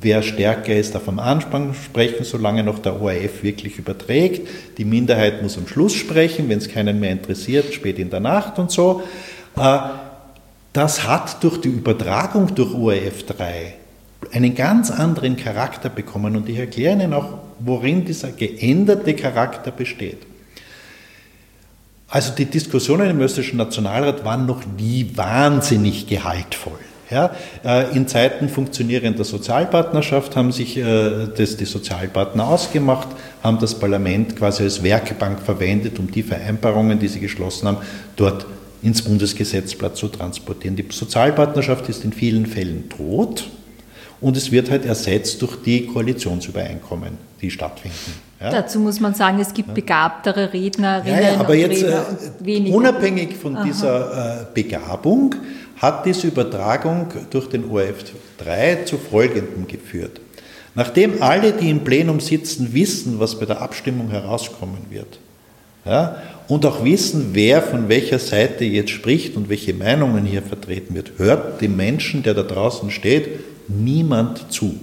[0.00, 4.46] wer stärker ist, darf am Anfang sprechen, solange noch der ORF wirklich überträgt,
[4.78, 8.58] die Minderheit muss am Schluss sprechen, wenn es keinen mehr interessiert, spät in der Nacht
[8.60, 9.02] und so.
[9.56, 9.78] Äh,
[10.72, 13.79] das hat durch die Übertragung durch ORF 3
[14.32, 20.18] einen ganz anderen Charakter bekommen und ich erkläre Ihnen auch, worin dieser geänderte Charakter besteht.
[22.08, 26.78] Also die Diskussionen im österreichischen Nationalrat waren noch nie wahnsinnig gehaltvoll.
[27.08, 33.08] Ja, äh, in Zeiten funktionierender Sozialpartnerschaft haben sich äh, das, die Sozialpartner ausgemacht,
[33.42, 37.78] haben das Parlament quasi als Werkbank verwendet, um die Vereinbarungen, die sie geschlossen haben,
[38.14, 38.46] dort
[38.82, 40.76] ins Bundesgesetzblatt zu transportieren.
[40.76, 43.48] Die Sozialpartnerschaft ist in vielen Fällen tot
[44.20, 48.12] und es wird halt ersetzt durch die Koalitionsübereinkommen, die stattfinden.
[48.40, 48.50] Ja.
[48.50, 52.06] Dazu muss man sagen, es gibt begabtere Rednerinnen ja, ja, aber jetzt Redner
[52.44, 53.64] äh, unabhängig von Aha.
[53.64, 55.34] dieser äh, Begabung
[55.76, 58.04] hat diese Übertragung durch den ORF
[58.38, 60.20] 3 zu folgendem geführt.
[60.74, 65.18] Nachdem alle, die im Plenum sitzen, wissen, was bei der Abstimmung herauskommen wird,
[65.84, 66.16] ja,
[66.48, 71.12] und auch wissen, wer von welcher Seite jetzt spricht und welche Meinungen hier vertreten wird,
[71.16, 73.28] hört dem Menschen, der da draußen steht,
[73.70, 74.74] niemand zu.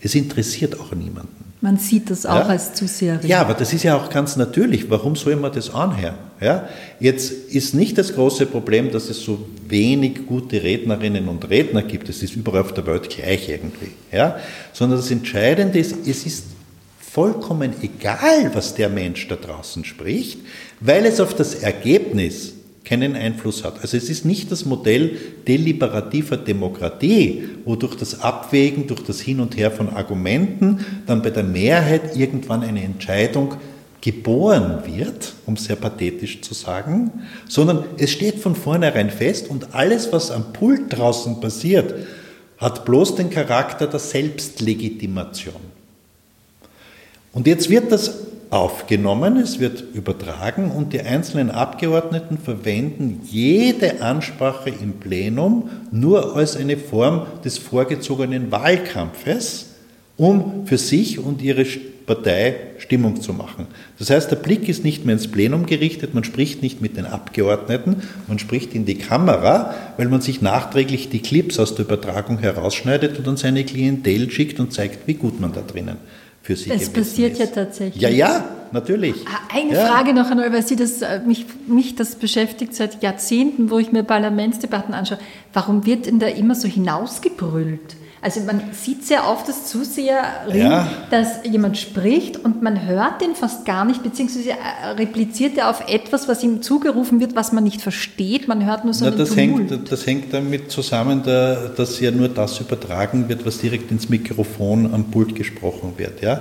[0.00, 1.38] Es interessiert auch niemanden.
[1.60, 2.46] Man sieht das auch ja?
[2.46, 3.28] als Zuseherin.
[3.28, 4.88] Ja, aber das ist ja auch ganz natürlich.
[4.90, 6.14] Warum soll man das anhören?
[6.40, 6.68] Ja?
[7.00, 12.08] Jetzt ist nicht das große Problem, dass es so wenig gute Rednerinnen und Redner gibt.
[12.08, 13.90] Es ist überall auf der Welt gleich irgendwie.
[14.12, 14.38] Ja?
[14.72, 16.44] Sondern das Entscheidende ist, es ist
[17.00, 20.38] vollkommen egal, was der Mensch da draußen spricht,
[20.78, 22.52] weil es auf das Ergebnis
[22.88, 23.82] keinen Einfluss hat.
[23.82, 29.40] Also es ist nicht das Modell deliberativer Demokratie, wo durch das Abwägen, durch das Hin
[29.40, 33.56] und Her von Argumenten dann bei der Mehrheit irgendwann eine Entscheidung
[34.00, 37.10] geboren wird, um sehr pathetisch zu sagen,
[37.46, 41.94] sondern es steht von vornherein fest und alles, was am Pult draußen passiert,
[42.56, 45.60] hat bloß den Charakter der Selbstlegitimation.
[47.32, 54.70] Und jetzt wird das aufgenommen, es wird übertragen und die einzelnen Abgeordneten verwenden jede Ansprache
[54.70, 59.74] im Plenum nur als eine Form des vorgezogenen Wahlkampfes,
[60.16, 61.64] um für sich und ihre
[62.06, 63.66] Partei Stimmung zu machen.
[63.98, 67.04] Das heißt, der Blick ist nicht mehr ins Plenum gerichtet, man spricht nicht mit den
[67.04, 72.38] Abgeordneten, man spricht in die Kamera, weil man sich nachträglich die Clips aus der Übertragung
[72.38, 75.98] herausschneidet und an seine Klientel schickt und zeigt, wie gut man da drinnen
[76.48, 77.40] für sie Das passiert ist.
[77.40, 78.02] ja tatsächlich.
[78.02, 79.16] Ja, ja, natürlich.
[79.26, 79.84] Ah, eine ja.
[79.84, 83.78] Frage noch an euch, weil Sie das, äh, mich, mich das beschäftigt seit Jahrzehnten, wo
[83.78, 85.18] ich mir Parlamentsdebatten anschaue.
[85.52, 87.96] Warum wird denn da immer so hinausgebrüllt?
[88.20, 90.90] Also man sieht sehr oft das Zuseherin, ja.
[91.10, 95.88] dass jemand spricht und man hört den fast gar nicht, beziehungsweise äh, repliziert er auf
[95.88, 98.48] etwas, was ihm zugerufen wird, was man nicht versteht.
[98.48, 102.58] Man hört nur so Na, das hängt, das hängt damit zusammen, dass ja nur das
[102.58, 106.20] übertragen wird, was direkt ins Mikrofon am Pult gesprochen wird.
[106.20, 106.40] Ja?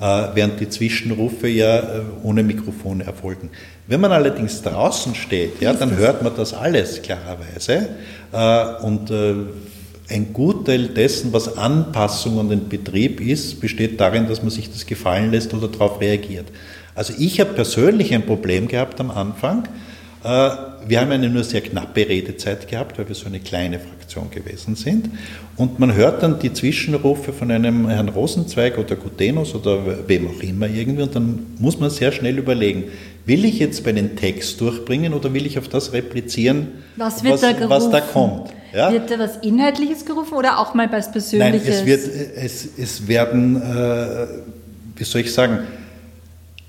[0.00, 3.50] Äh, während die Zwischenrufe ja äh, ohne Mikrofon erfolgen.
[3.86, 7.88] Wenn man allerdings draußen steht, ja, dann hört man das alles klarerweise.
[8.82, 9.10] Und
[10.10, 14.86] ein Gutteil dessen, was Anpassung an den Betrieb ist, besteht darin, dass man sich das
[14.86, 16.46] gefallen lässt oder darauf reagiert.
[16.94, 19.68] Also ich habe persönlich ein Problem gehabt am Anfang.
[20.24, 20.50] Äh,
[20.86, 24.74] wir haben eine nur sehr knappe Redezeit gehabt, weil wir so eine kleine Fraktion gewesen
[24.74, 25.10] sind.
[25.56, 30.42] Und man hört dann die Zwischenrufe von einem Herrn Rosenzweig oder Gutenus oder wem auch
[30.42, 31.02] immer irgendwie.
[31.02, 32.84] Und dann muss man sehr schnell überlegen,
[33.26, 37.68] will ich jetzt meinen Text durchbringen oder will ich auf das replizieren, was, was, da,
[37.68, 38.50] was da kommt?
[38.72, 38.92] Ja?
[38.92, 41.68] Wird da was Inhaltliches gerufen oder auch mal was Persönliches?
[41.68, 42.00] Nein, es, wird,
[42.36, 44.26] es, es werden, äh,
[44.96, 45.60] wie soll ich sagen,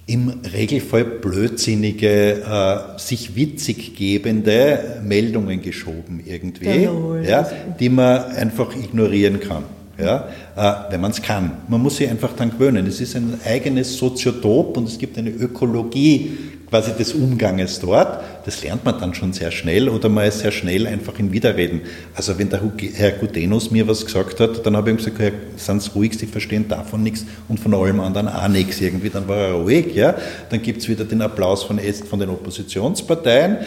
[0.09, 6.89] im Regelfall blödsinnige, äh, sich witzig gebende Meldungen geschoben irgendwie,
[7.27, 7.47] ja,
[7.79, 9.63] die man einfach ignorieren kann.
[9.99, 11.51] Ja, äh, wenn man es kann.
[11.67, 12.87] Man muss sich einfach dann gewöhnen.
[12.87, 16.37] Es ist ein eigenes Soziotop und es gibt eine Ökologie
[16.69, 18.21] quasi des Umganges dort.
[18.45, 21.81] Das lernt man dann schon sehr schnell oder man ist sehr schnell einfach in Widerreden.
[22.15, 22.61] Also wenn der
[22.93, 26.17] Herr Gutenus mir was gesagt hat, dann habe ich ihm gesagt, Herr, seien Sie ruhig,
[26.17, 29.09] Sie verstehen davon nichts und von allem anderen auch nichts irgendwie.
[29.09, 29.95] Dann war er ruhig.
[29.95, 30.15] Ja?
[30.49, 31.79] Dann gibt es wieder den Applaus von,
[32.09, 33.57] von den Oppositionsparteien.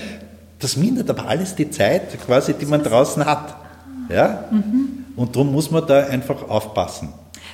[0.59, 3.57] Das mindert aber alles die Zeit, quasi, die man draußen hat.
[4.09, 4.45] Ja?
[4.51, 5.05] Mhm.
[5.17, 7.09] Und darum muss man da einfach aufpassen.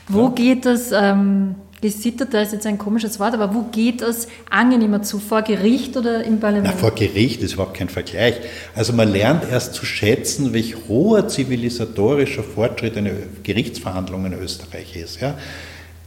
[0.09, 0.31] Wo ja?
[0.31, 0.93] geht das...
[0.93, 5.19] Ähm Gesitterter ist jetzt ein komisches Wort, aber wo geht es angenehmer zu?
[5.19, 6.67] Vor Gericht oder im Parlament?
[6.73, 8.35] Na, vor Gericht ist überhaupt kein Vergleich.
[8.75, 13.13] Also man lernt erst zu schätzen, welch hoher zivilisatorischer Fortschritt eine
[13.45, 15.21] Gerichtsverhandlung in Österreich ist.
[15.21, 15.35] Ja?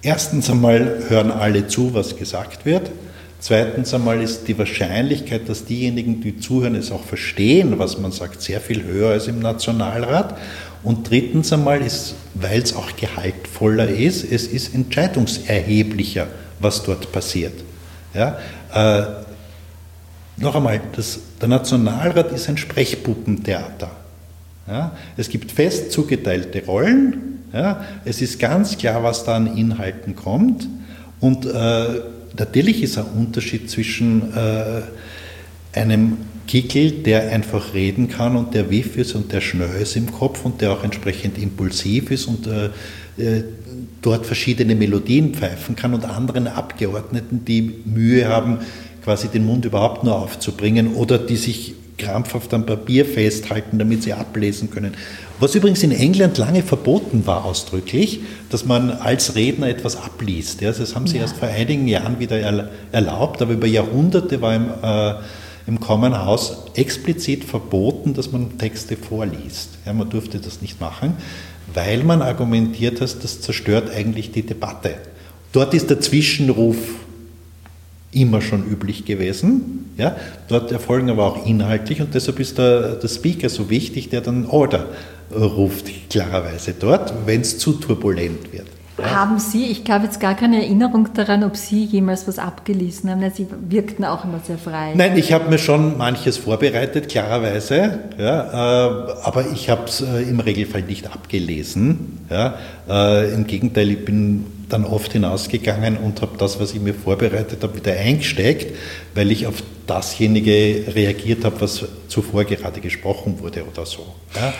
[0.01, 2.91] Erstens einmal hören alle zu, was gesagt wird.
[3.39, 8.41] Zweitens einmal ist die Wahrscheinlichkeit, dass diejenigen, die zuhören, es auch verstehen, was man sagt,
[8.41, 10.37] sehr viel höher als im Nationalrat.
[10.83, 16.27] Und drittens einmal ist, weil es auch gehaltvoller ist, es ist entscheidungserheblicher,
[16.59, 17.53] was dort passiert.
[18.13, 18.37] Ja,
[18.73, 19.03] äh,
[20.37, 23.91] noch einmal, das, der Nationalrat ist ein Sprechpuppentheater.
[24.67, 30.15] Ja, es gibt fest zugeteilte Rollen, ja, es ist ganz klar, was da an Inhalten
[30.15, 30.67] kommt
[31.19, 31.85] und äh,
[32.37, 34.81] natürlich ist ein Unterschied zwischen äh,
[35.77, 40.11] einem Kickel, der einfach reden kann und der wiff ist und der schnell ist im
[40.11, 42.65] Kopf und der auch entsprechend impulsiv ist und äh,
[43.17, 43.43] äh,
[44.01, 48.59] dort verschiedene Melodien pfeifen kann und anderen Abgeordneten, die Mühe haben,
[49.03, 54.13] quasi den Mund überhaupt nur aufzubringen oder die sich krampfhaft am Papier festhalten, damit sie
[54.13, 54.95] ablesen können.
[55.39, 60.61] Was übrigens in England lange verboten war ausdrücklich, dass man als Redner etwas abliest.
[60.61, 61.23] Das haben sie ja.
[61.23, 62.37] erst vor einigen Jahren wieder
[62.91, 65.13] erlaubt, aber über Jahrhunderte war im äh,
[65.71, 69.69] im Common House explizit verboten, dass man Texte vorliest.
[69.85, 71.13] Ja, man durfte das nicht machen,
[71.73, 74.95] weil man argumentiert hat, das zerstört eigentlich die Debatte.
[75.53, 76.75] Dort ist der Zwischenruf
[78.11, 79.93] immer schon üblich gewesen.
[79.97, 80.17] Ja?
[80.49, 84.47] Dort erfolgen aber auch inhaltlich und deshalb ist der, der Speaker so wichtig, der dann
[84.47, 84.87] Order
[85.33, 88.67] ruft, klarerweise dort, wenn es zu turbulent wird.
[88.97, 93.23] Haben Sie, ich habe jetzt gar keine Erinnerung daran, ob Sie jemals was abgelesen haben.
[93.33, 94.93] Sie wirkten auch immer sehr frei.
[94.95, 97.99] Nein, ich habe mir schon manches vorbereitet, klarerweise.
[98.17, 102.19] Ja, äh, aber ich habe es äh, im Regelfall nicht abgelesen.
[102.29, 102.55] Ja,
[102.89, 107.63] äh, Im Gegenteil, ich bin dann oft hinausgegangen und habe das, was ich mir vorbereitet
[107.63, 108.75] habe, wieder eingesteckt,
[109.15, 114.05] weil ich auf dasjenige reagiert habe, was zuvor gerade gesprochen wurde oder so.
[114.35, 114.53] Ja.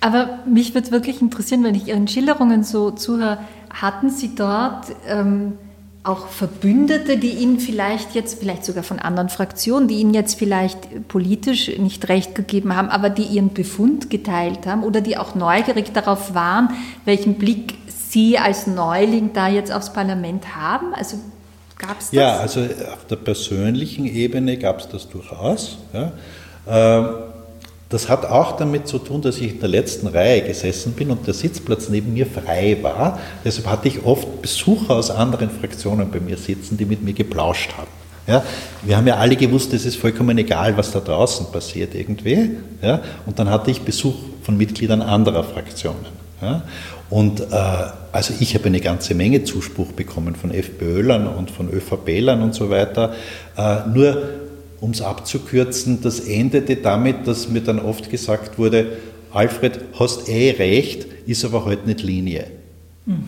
[0.00, 3.38] Aber mich würde wirklich interessieren, wenn ich Ihren Schilderungen so zuhöre,
[3.72, 5.54] hatten Sie dort ähm,
[6.04, 11.08] auch Verbündete, die Ihnen vielleicht jetzt, vielleicht sogar von anderen Fraktionen, die Ihnen jetzt vielleicht
[11.08, 15.92] politisch nicht recht gegeben haben, aber die Ihren Befund geteilt haben oder die auch neugierig
[15.92, 16.70] darauf waren,
[17.04, 20.92] welchen Blick Sie als Neuling da jetzt aufs Parlament haben?
[20.92, 21.18] Also
[21.78, 22.12] gab es das?
[22.12, 25.78] Ja, also auf der persönlichen Ebene gab es das durchaus.
[25.92, 26.12] Ja.
[26.66, 27.08] Ähm,
[27.92, 31.26] Das hat auch damit zu tun, dass ich in der letzten Reihe gesessen bin und
[31.26, 33.20] der Sitzplatz neben mir frei war.
[33.44, 37.72] Deshalb hatte ich oft Besucher aus anderen Fraktionen bei mir sitzen, die mit mir geplauscht
[37.76, 37.90] haben.
[38.26, 38.42] Ja,
[38.82, 42.52] wir haben ja alle gewusst, es ist vollkommen egal, was da draußen passiert irgendwie.
[42.80, 46.06] Ja, und dann hatte ich Besuch von Mitgliedern anderer Fraktionen.
[46.40, 46.62] Ja,
[47.10, 47.44] und äh,
[48.10, 52.70] also ich habe eine ganze Menge Zuspruch bekommen von FPÖlern und von ÖVPlern und so
[52.70, 53.12] weiter.
[53.54, 54.22] Äh, nur
[54.82, 58.98] um es abzukürzen, das endete damit, dass mir dann oft gesagt wurde,
[59.32, 62.48] Alfred, hast eh recht, ist aber halt nicht Linie.
[63.06, 63.22] Mhm.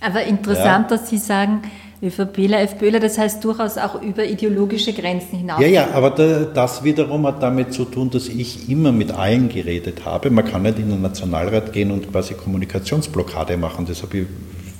[0.00, 0.96] Aber interessant, ja.
[0.96, 1.60] dass Sie sagen,
[2.02, 5.60] ÖVPler, FPÖler, das heißt durchaus auch über ideologische Grenzen hinaus.
[5.60, 10.06] Ja, ja, aber das wiederum hat damit zu tun, dass ich immer mit allen geredet
[10.06, 10.30] habe.
[10.30, 13.84] Man kann nicht in den Nationalrat gehen und quasi Kommunikationsblockade machen.
[13.84, 14.26] Das habe ich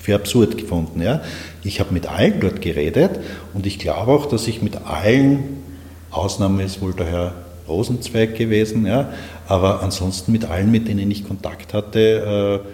[0.00, 1.02] für absurd gefunden.
[1.02, 1.20] Ja.
[1.62, 3.20] Ich habe mit allen dort geredet
[3.52, 5.60] und ich glaube auch, dass ich mit allen,
[6.11, 7.35] Ausnahme ist wohl der Herr
[7.68, 9.09] Rosenzweig gewesen, ja,
[9.49, 12.68] aber ansonsten mit allen, mit denen ich Kontakt hatte, äh,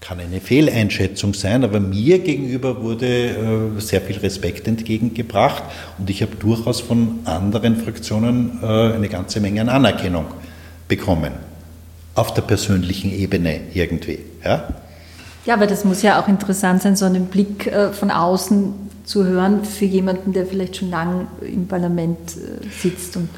[0.00, 3.06] kann eine Fehleinschätzung sein, aber mir gegenüber wurde
[3.76, 5.62] äh, sehr viel Respekt entgegengebracht
[5.98, 10.26] und ich habe durchaus von anderen Fraktionen äh, eine ganze Menge an Anerkennung
[10.88, 11.32] bekommen.
[12.14, 14.20] Auf der persönlichen Ebene irgendwie.
[14.44, 14.68] Ja?
[15.46, 19.64] ja, aber das muss ja auch interessant sein, so einen Blick von außen zu hören
[19.64, 22.18] für jemanden, der vielleicht schon lange im Parlament
[22.80, 23.16] sitzt.
[23.16, 23.28] Und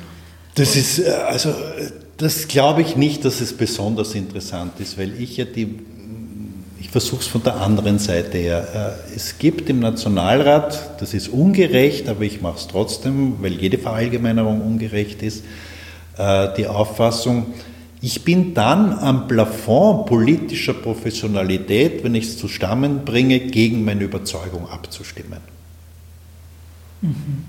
[0.54, 1.52] das ist, also,
[2.16, 5.78] das glaube ich nicht, dass es besonders interessant ist, weil ich ja die
[6.86, 8.96] ich versuche es von der anderen Seite her.
[9.10, 13.76] Äh, es gibt im Nationalrat, das ist ungerecht, aber ich mache es trotzdem, weil jede
[13.76, 15.44] Verallgemeinerung ungerecht ist,
[16.16, 17.46] äh, die Auffassung,
[18.00, 25.40] ich bin dann am Plafond politischer Professionalität, wenn ich es zusammenbringe, gegen meine Überzeugung abzustimmen.
[27.00, 27.44] Mhm.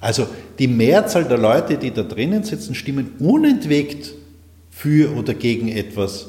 [0.00, 0.26] Also
[0.58, 4.10] die Mehrzahl der Leute, die da drinnen sitzen, stimmen unentwegt
[4.70, 6.26] für oder gegen etwas,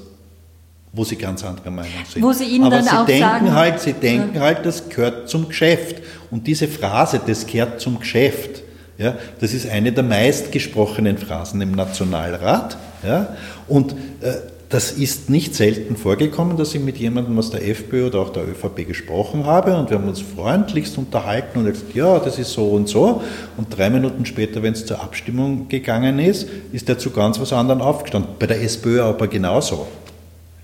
[0.94, 2.24] wo sie ganz anderer Meinung sind.
[2.24, 4.42] Wo sie Ihnen Aber dann sie auch denken sagen, halt, sie denken ja.
[4.42, 6.02] halt, das gehört zum Geschäft.
[6.32, 8.64] Und diese Phrase, das gehört zum Geschäft,
[8.98, 12.78] ja, das ist eine der meistgesprochenen Phrasen im Nationalrat.
[13.06, 13.36] Ja,
[13.68, 14.34] und äh,
[14.70, 18.48] das ist nicht selten vorgekommen, dass ich mit jemandem aus der FPÖ oder auch der
[18.48, 22.70] ÖVP gesprochen habe und wir haben uns freundlichst unterhalten und gesagt, ja, das ist so
[22.70, 23.22] und so.
[23.58, 27.54] Und drei Minuten später, wenn es zur Abstimmung gegangen ist, ist er zu ganz was
[27.54, 28.32] anderem aufgestanden.
[28.40, 29.88] Bei der SPÖ aber genauso.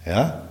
[0.05, 0.41] Ja?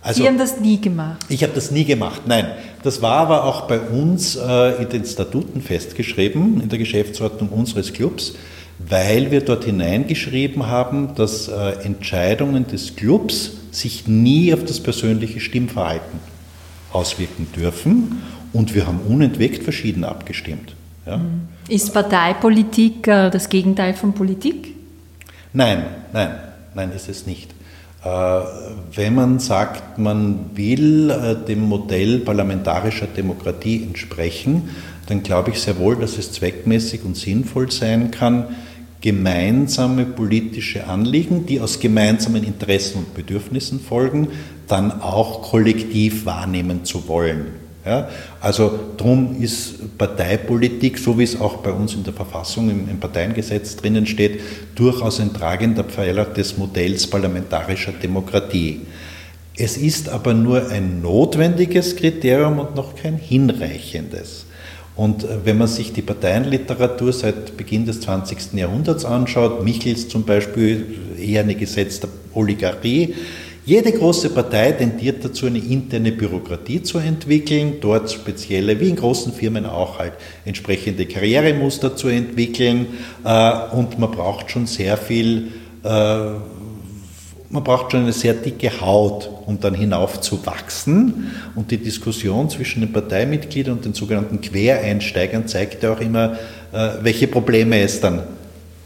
[0.00, 1.18] Also, Sie haben das nie gemacht?
[1.28, 2.46] Ich habe das nie gemacht, nein.
[2.82, 7.92] Das war aber auch bei uns äh, in den Statuten festgeschrieben, in der Geschäftsordnung unseres
[7.92, 8.34] Clubs,
[8.78, 15.40] weil wir dort hineingeschrieben haben, dass äh, Entscheidungen des Clubs sich nie auf das persönliche
[15.40, 16.20] Stimmverhalten
[16.92, 20.74] auswirken dürfen und wir haben unentwegt verschieden abgestimmt.
[21.06, 21.18] Ja?
[21.18, 21.48] Mhm.
[21.68, 24.74] Ist Parteipolitik äh, das Gegenteil von Politik?
[25.52, 26.30] Nein, nein,
[26.74, 27.50] nein ist es nicht.
[28.04, 28.08] Äh,
[28.94, 34.70] wenn man sagt, man will äh, dem Modell parlamentarischer Demokratie entsprechen,
[35.06, 38.44] dann glaube ich sehr wohl, dass es zweckmäßig und sinnvoll sein kann,
[39.00, 44.28] gemeinsame politische Anliegen, die aus gemeinsamen Interessen und Bedürfnissen folgen,
[44.66, 47.46] dann auch kollektiv wahrnehmen zu wollen.
[47.88, 48.06] Ja,
[48.42, 53.00] also darum ist Parteipolitik, so wie es auch bei uns in der Verfassung, im, im
[53.00, 54.42] Parteiengesetz drinnen steht,
[54.74, 58.82] durchaus ein tragender Pfeiler des Modells parlamentarischer Demokratie.
[59.56, 64.44] Es ist aber nur ein notwendiges Kriterium und noch kein hinreichendes.
[64.94, 68.52] Und äh, wenn man sich die Parteienliteratur seit Beginn des 20.
[68.52, 73.14] Jahrhunderts anschaut, Michels zum Beispiel, eher eine gesetzte Oligarchie,
[73.68, 79.30] jede große Partei tendiert dazu, eine interne Bürokratie zu entwickeln, dort spezielle, wie in großen
[79.30, 80.14] Firmen auch halt,
[80.46, 82.86] entsprechende Karrieremuster zu entwickeln.
[83.24, 85.48] Äh, und man braucht schon sehr viel,
[85.84, 85.88] äh,
[87.50, 92.48] man braucht schon eine sehr dicke Haut, um dann hinauf zu wachsen und die Diskussion
[92.48, 96.38] zwischen den Parteimitgliedern und den sogenannten Quereinsteigern zeigt ja auch immer,
[96.72, 98.22] äh, welche Probleme es dann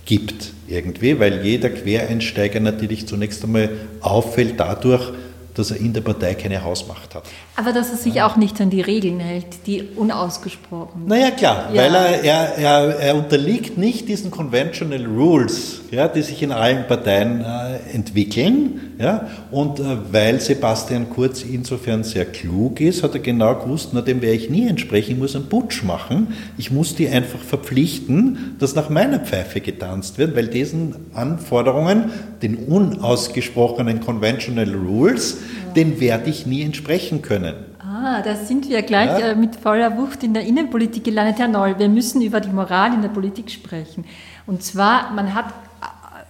[0.04, 5.12] gibt irgendwie, weil jeder Quereinsteiger natürlich zunächst einmal auffällt dadurch,
[5.54, 7.24] dass er in der Partei keine Hausmacht hat.
[7.56, 8.26] Aber dass er sich ja.
[8.26, 11.06] auch nicht an die Regeln hält, die unausgesprochen.
[11.06, 11.82] Naja, klar, ja.
[11.82, 16.86] weil er, er, er, er, unterliegt nicht diesen Conventional Rules, ja, die sich in allen
[16.86, 18.94] Parteien äh, entwickeln.
[18.98, 24.00] Ja, und äh, weil Sebastian Kurz insofern sehr klug ist, hat er genau gewusst, na,
[24.00, 26.28] dem werde ich nie entsprechen, ich muss einen Putsch machen.
[26.56, 32.56] Ich muss die einfach verpflichten, dass nach meiner Pfeife getanzt wird, weil diesen Anforderungen, den
[32.56, 35.38] unausgesprochenen Conventional Rules,
[35.76, 37.54] den werde ich nie entsprechen können.
[37.78, 39.30] Ah, da sind wir gleich ja.
[39.30, 41.78] Äh, mit voller Wucht in der Innenpolitik gelandet, Herr Noll.
[41.78, 44.04] Wir müssen über die Moral in der Politik sprechen.
[44.46, 45.46] Und zwar, man hat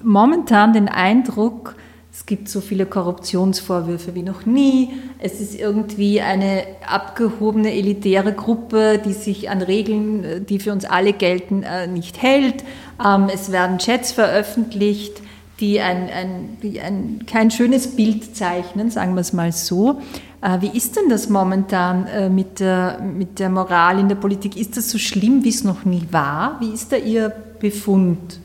[0.03, 1.77] momentan den Eindruck,
[2.13, 4.91] es gibt so viele Korruptionsvorwürfe wie noch nie.
[5.19, 10.85] Es ist irgendwie eine abgehobene, elitäre Gruppe, die sich an Regeln, äh, die für uns
[10.85, 12.65] alle gelten, äh, nicht hält.
[13.03, 15.23] Ähm, es werden Chats veröffentlicht,
[15.63, 20.03] die ein, ein, die ein, kein schönes Bild zeichnen, sagen wir es mal so.
[20.43, 24.57] Äh, wie ist denn das momentan mit der, mit der Moral in der Politik?
[24.57, 26.59] Ist das so schlimm, wie es noch nie war?
[26.61, 28.41] Wie ist da Ihr Befund?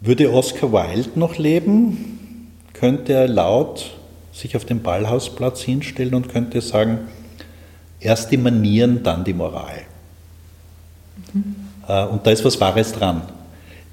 [0.00, 3.94] Würde Oscar Wilde noch leben, könnte er laut
[4.32, 7.00] sich auf den Ballhausplatz hinstellen und könnte sagen,
[8.00, 9.82] erst die Manieren, dann die Moral.
[11.32, 11.56] Mhm.
[12.12, 13.22] Und da ist was Wahres dran.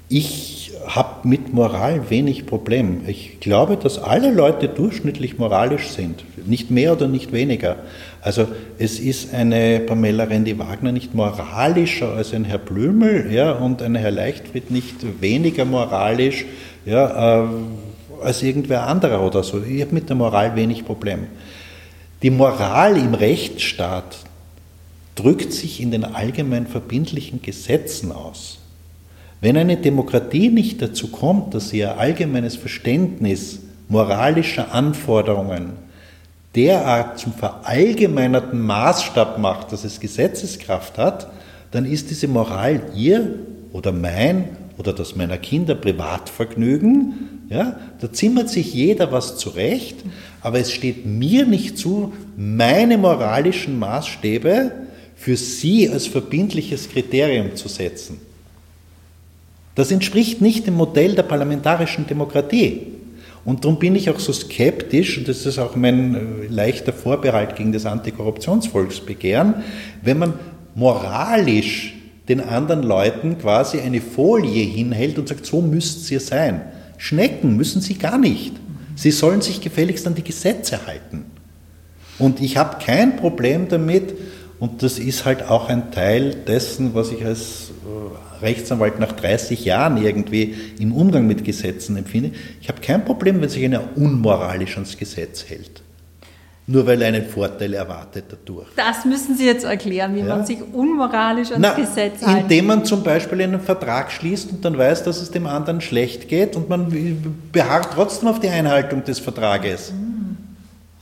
[0.08, 3.00] Ich habe mit Moral wenig Problem.
[3.08, 7.76] Ich glaube, dass alle Leute durchschnittlich moralisch sind, nicht mehr oder nicht weniger.
[8.20, 8.46] Also
[8.78, 14.12] es ist eine Pamela Rendi-Wagner nicht moralischer als ein Herr Blümel ja, und ein Herr
[14.12, 16.44] Leichtfried nicht weniger moralisch
[16.84, 17.48] ja, äh,
[18.22, 19.60] als irgendwer anderer oder so.
[19.60, 21.26] Ich habe mit der Moral wenig Problem.
[22.22, 24.18] Die Moral im Rechtsstaat
[25.16, 28.60] drückt sich in den allgemein verbindlichen Gesetzen aus.
[29.46, 35.74] Wenn eine Demokratie nicht dazu kommt, dass ihr allgemeines Verständnis moralischer Anforderungen
[36.56, 41.30] derart zum verallgemeinerten Maßstab macht, dass es Gesetzeskraft hat,
[41.70, 43.36] dann ist diese Moral ihr
[43.72, 47.46] oder mein oder das meiner Kinder Privatvergnügen.
[47.48, 49.98] Ja, da zimmert sich jeder was zurecht,
[50.40, 54.72] aber es steht mir nicht zu, meine moralischen Maßstäbe
[55.14, 58.25] für sie als verbindliches Kriterium zu setzen.
[59.76, 62.88] Das entspricht nicht dem Modell der parlamentarischen Demokratie.
[63.44, 66.18] Und darum bin ich auch so skeptisch, und das ist auch mein äh,
[66.48, 69.54] leichter Vorbehalt gegen das Antikorruptionsvolksbegehren,
[70.02, 70.34] wenn man
[70.74, 71.94] moralisch
[72.28, 76.62] den anderen Leuten quasi eine Folie hinhält und sagt, so müsst ihr sein.
[76.98, 78.54] Schnecken müssen sie gar nicht.
[78.96, 81.26] Sie sollen sich gefälligst an die Gesetze halten.
[82.18, 84.14] Und ich habe kein Problem damit,
[84.58, 89.64] und das ist halt auch ein Teil dessen, was ich als äh, Rechtsanwalt nach 30
[89.64, 92.32] Jahren irgendwie im Umgang mit Gesetzen empfinde.
[92.60, 95.82] Ich habe kein Problem, wenn sich einer unmoralisch ans Gesetz hält.
[96.68, 98.66] Nur weil er einen Vorteil erwartet dadurch.
[98.74, 100.24] Das müssen Sie jetzt erklären, wie ja.
[100.24, 102.42] man sich unmoralisch ans Na, Gesetz hält.
[102.42, 106.28] Indem man zum Beispiel einen Vertrag schließt und dann weiß, dass es dem anderen schlecht
[106.28, 106.92] geht und man
[107.52, 109.92] beharrt trotzdem auf die Einhaltung des Vertrages.
[109.92, 110.15] Mhm.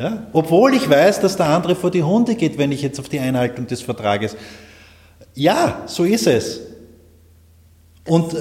[0.05, 0.27] Ja?
[0.35, 3.21] Obwohl ich weiß, dass der andere vor die Hunde geht, wenn ich jetzt auf die
[3.21, 4.37] Einhaltung des Vertrages.
[5.33, 6.61] Ja, so ist es.
[8.07, 8.37] Und äh,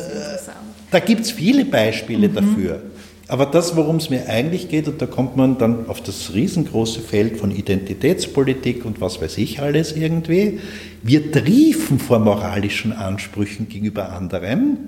[0.91, 2.35] da gibt es viele Beispiele mhm.
[2.35, 2.81] dafür.
[3.29, 6.99] Aber das, worum es mir eigentlich geht, und da kommt man dann auf das riesengroße
[6.99, 10.59] Feld von Identitätspolitik und was weiß ich alles irgendwie,
[11.01, 14.79] wir triefen vor moralischen Ansprüchen gegenüber anderen.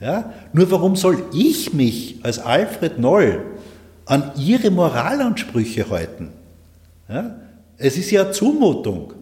[0.00, 0.32] Ja?
[0.54, 3.42] Nur warum soll ich mich als Alfred Noll
[4.08, 6.30] an ihre Moralansprüche halten.
[7.08, 7.36] Ja?
[7.76, 9.12] Es ist ja Zumutung.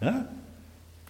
[0.00, 0.24] Ja?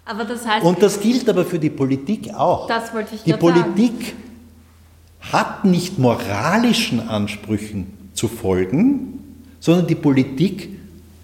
[0.04, 2.68] Das heißt, Und das gilt aber für die Politik auch.
[2.68, 5.32] Das wollte ich Die Politik sagen.
[5.32, 10.70] hat nicht moralischen Ansprüchen zu folgen, sondern die Politik,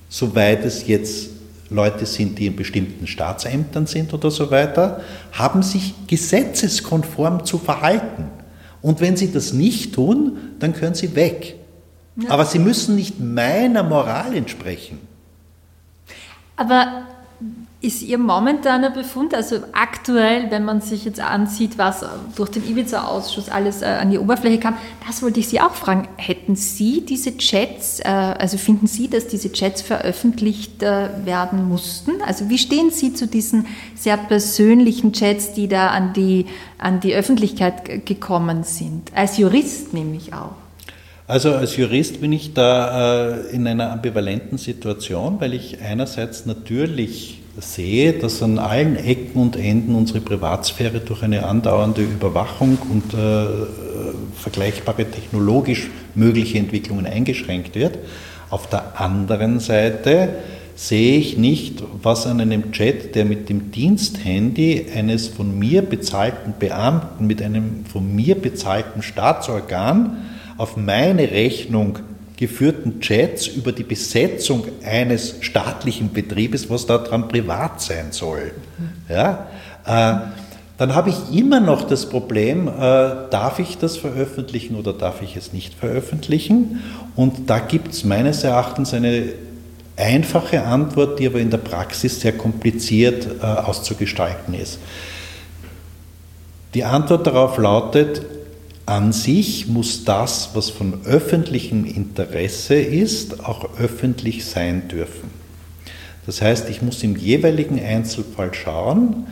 [0.08, 1.30] soweit es jetzt
[1.70, 5.00] Leute sind, die in bestimmten Staatsämtern sind oder so weiter,
[5.32, 8.24] haben sich gesetzeskonform zu verhalten.
[8.82, 11.56] Und wenn sie das nicht tun, dann können sie weg.
[12.16, 12.30] Ja.
[12.30, 14.98] Aber sie müssen nicht meiner Moral entsprechen.
[16.56, 17.04] Aber
[17.82, 22.04] ist Ihr momentaner Befund, also aktuell, wenn man sich jetzt ansieht, was
[22.36, 26.06] durch den Ibiza-Ausschuss alles äh, an die Oberfläche kam, das wollte ich Sie auch fragen.
[26.16, 32.22] Hätten Sie diese Chats, äh, also finden Sie, dass diese Chats veröffentlicht äh, werden mussten?
[32.24, 36.46] Also wie stehen Sie zu diesen sehr persönlichen Chats, die da an die,
[36.78, 39.10] an die Öffentlichkeit gekommen sind?
[39.12, 40.61] Als Jurist nämlich auch.
[41.26, 47.42] Also als Jurist bin ich da äh, in einer ambivalenten Situation, weil ich einerseits natürlich
[47.58, 53.46] sehe, dass an allen Ecken und Enden unsere Privatsphäre durch eine andauernde Überwachung und äh,
[54.34, 57.98] vergleichbare technologisch mögliche Entwicklungen eingeschränkt wird.
[58.50, 60.30] Auf der anderen Seite
[60.74, 66.54] sehe ich nicht, was an einem Chat, der mit dem Diensthandy eines von mir bezahlten
[66.58, 70.16] Beamten mit einem von mir bezahlten Staatsorgan
[70.58, 71.98] auf meine Rechnung
[72.36, 78.52] geführten Chats über die Besetzung eines staatlichen Betriebes, was daran privat sein soll.
[79.08, 79.46] Ja?
[79.84, 80.14] Äh,
[80.78, 82.70] dann habe ich immer noch das Problem, äh,
[83.30, 86.82] darf ich das veröffentlichen oder darf ich es nicht veröffentlichen?
[87.14, 89.26] Und da gibt es meines Erachtens eine
[89.96, 94.80] einfache Antwort, die aber in der Praxis sehr kompliziert äh, auszugestalten ist.
[96.74, 98.22] Die Antwort darauf lautet,
[98.86, 105.30] an sich muss das, was von öffentlichem Interesse ist, auch öffentlich sein dürfen.
[106.26, 109.26] Das heißt, ich muss im jeweiligen Einzelfall schauen,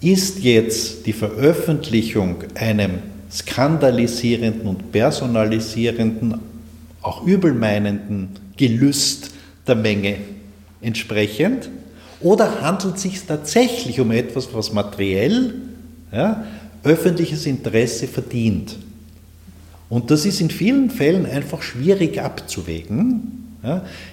[0.00, 2.98] ist jetzt die Veröffentlichung einem
[3.30, 6.40] skandalisierenden und personalisierenden,
[7.02, 9.30] auch übelmeinenden Gelüst
[9.66, 10.16] der Menge
[10.80, 11.68] entsprechend?
[12.20, 15.54] Oder handelt es sich tatsächlich um etwas, was materiell
[16.12, 16.44] ja,
[16.82, 18.76] öffentliches Interesse verdient?
[19.88, 23.46] Und das ist in vielen Fällen einfach schwierig abzuwägen.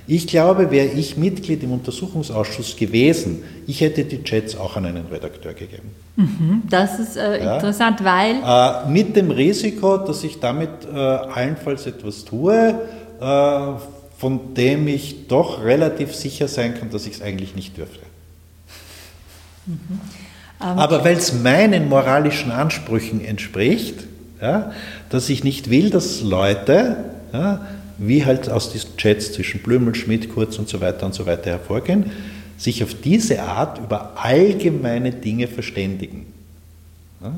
[0.08, 5.06] Ich glaube, wäre ich Mitglied im Untersuchungsausschuss gewesen, ich hätte die Chats auch an einen
[5.06, 5.92] Redakteur gegeben.
[6.16, 8.36] Mhm, das ist äh, ja, interessant, weil.
[8.44, 12.76] Äh, mit dem Risiko, dass ich damit äh, allenfalls etwas tue,
[13.20, 13.58] äh,
[14.18, 18.00] von dem ich doch relativ sicher sein kann, dass ich es eigentlich nicht dürfte.
[19.66, 19.78] Mhm.
[20.62, 24.06] Ähm, Aber weil es meinen moralischen Ansprüchen entspricht,
[24.42, 24.72] ja,
[25.14, 26.98] dass ich nicht will, dass Leute,
[27.32, 27.62] ja,
[28.00, 31.52] wie halt aus diesen Chats zwischen Blümel, Schmidt, Kurz und so weiter und so weiter
[31.52, 32.12] hervorgehen,
[32.58, 36.26] sich auf diese Art über allgemeine Dinge verständigen.
[37.22, 37.32] Ja.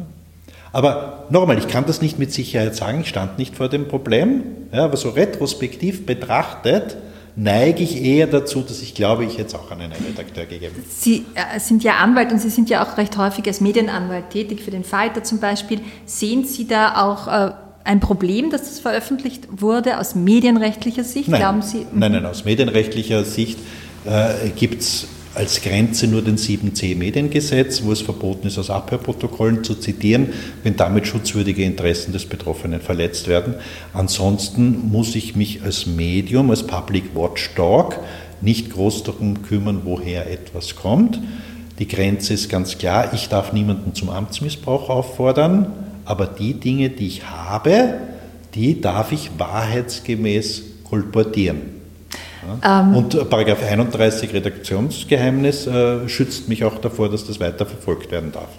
[0.71, 4.43] Aber nochmal, ich kann das nicht mit Sicherheit sagen, ich stand nicht vor dem Problem,
[4.71, 6.95] ja, aber so retrospektiv betrachtet,
[7.35, 10.81] neige ich eher dazu, dass ich glaube, ich es auch an einen Redakteur gegeben.
[10.89, 14.61] Sie äh, sind ja Anwalt und Sie sind ja auch recht häufig als Medienanwalt tätig,
[14.61, 15.81] für den Falter zum Beispiel.
[16.05, 17.51] Sehen Sie da auch äh,
[17.85, 21.29] ein Problem, dass das veröffentlicht wurde aus medienrechtlicher Sicht?
[21.29, 21.85] Nein, Glauben Sie?
[21.93, 23.59] Nein, nein, aus medienrechtlicher Sicht
[24.05, 29.63] äh, gibt es als Grenze nur den 7c Mediengesetz, wo es verboten ist, aus Abhörprotokollen
[29.63, 30.29] zu zitieren,
[30.63, 33.55] wenn damit schutzwürdige Interessen des Betroffenen verletzt werden.
[33.93, 37.99] Ansonsten muss ich mich als Medium, als Public Watchdog
[38.41, 41.19] nicht groß darum kümmern, woher etwas kommt.
[41.79, 45.67] Die Grenze ist ganz klar, ich darf niemanden zum Amtsmissbrauch auffordern,
[46.05, 47.95] aber die Dinge, die ich habe,
[48.53, 51.75] die darf ich wahrheitsgemäß kolportieren.
[52.63, 58.31] Ähm, und Paragraph 31 Redaktionsgeheimnis äh, schützt mich auch davor, dass das weiter verfolgt werden
[58.31, 58.49] darf.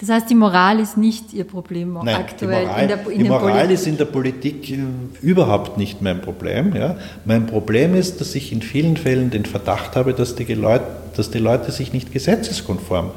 [0.00, 2.60] Das heißt, die Moral ist nicht Ihr Problem Nein, aktuell.
[2.60, 4.78] Die Moral, in der, in die Moral ist in der Politik äh,
[5.22, 6.76] überhaupt nicht mein Problem.
[6.76, 6.96] Ja.
[7.24, 10.84] Mein Problem ist, dass ich in vielen Fällen den Verdacht habe, dass die, Leute,
[11.16, 13.10] dass die Leute sich nicht gesetzeskonform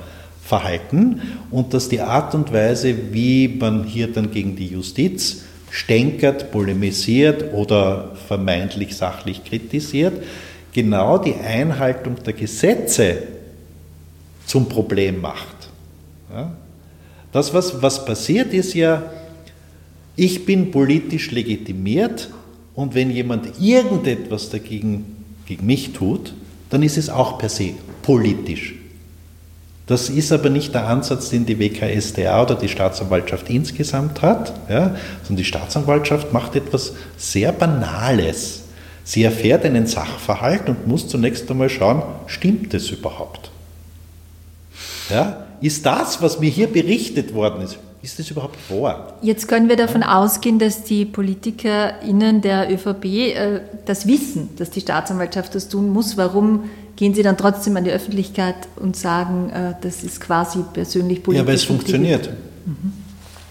[0.52, 6.52] verhalten und dass die Art und Weise, wie man hier dann gegen die Justiz stänkert,
[6.52, 10.22] polemisiert oder vermeintlich sachlich kritisiert,
[10.74, 13.24] genau die Einhaltung der Gesetze
[14.46, 15.70] zum Problem macht.
[16.34, 16.52] Ja?
[17.32, 19.04] Das, was, was passiert, ist ja,
[20.18, 22.30] ich bin politisch legitimiert
[22.76, 25.06] und wenn jemand irgendetwas dagegen
[25.46, 26.34] gegen mich tut,
[26.70, 27.70] dann ist es auch per se
[28.02, 28.81] politisch
[29.92, 34.96] das ist aber nicht der Ansatz, den die WKSDA oder die Staatsanwaltschaft insgesamt hat, ja,
[35.24, 38.62] sondern die Staatsanwaltschaft macht etwas sehr Banales.
[39.04, 43.52] Sie erfährt einen Sachverhalt und muss zunächst einmal schauen, stimmt es überhaupt?
[45.10, 49.14] Ja, ist das, was mir hier berichtet worden ist, ist das überhaupt wahr?
[49.22, 54.82] Jetzt können wir davon ausgehen, dass die PolitikerInnen der ÖVP äh, das wissen, dass die
[54.82, 56.18] Staatsanwaltschaft das tun muss.
[56.18, 56.70] Warum
[57.02, 61.42] gehen Sie dann trotzdem an die Öffentlichkeit und sagen, äh, das ist quasi persönlich politisch.
[61.42, 62.30] Ja, weil es funktioniert.
[62.64, 62.94] Mhm.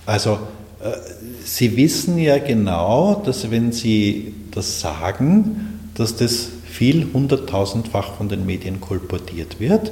[0.06, 0.38] Also
[0.80, 0.92] äh,
[1.44, 8.46] Sie wissen ja genau, dass wenn Sie das sagen, dass das viel hunderttausendfach von den
[8.46, 9.90] Medien kolportiert wird.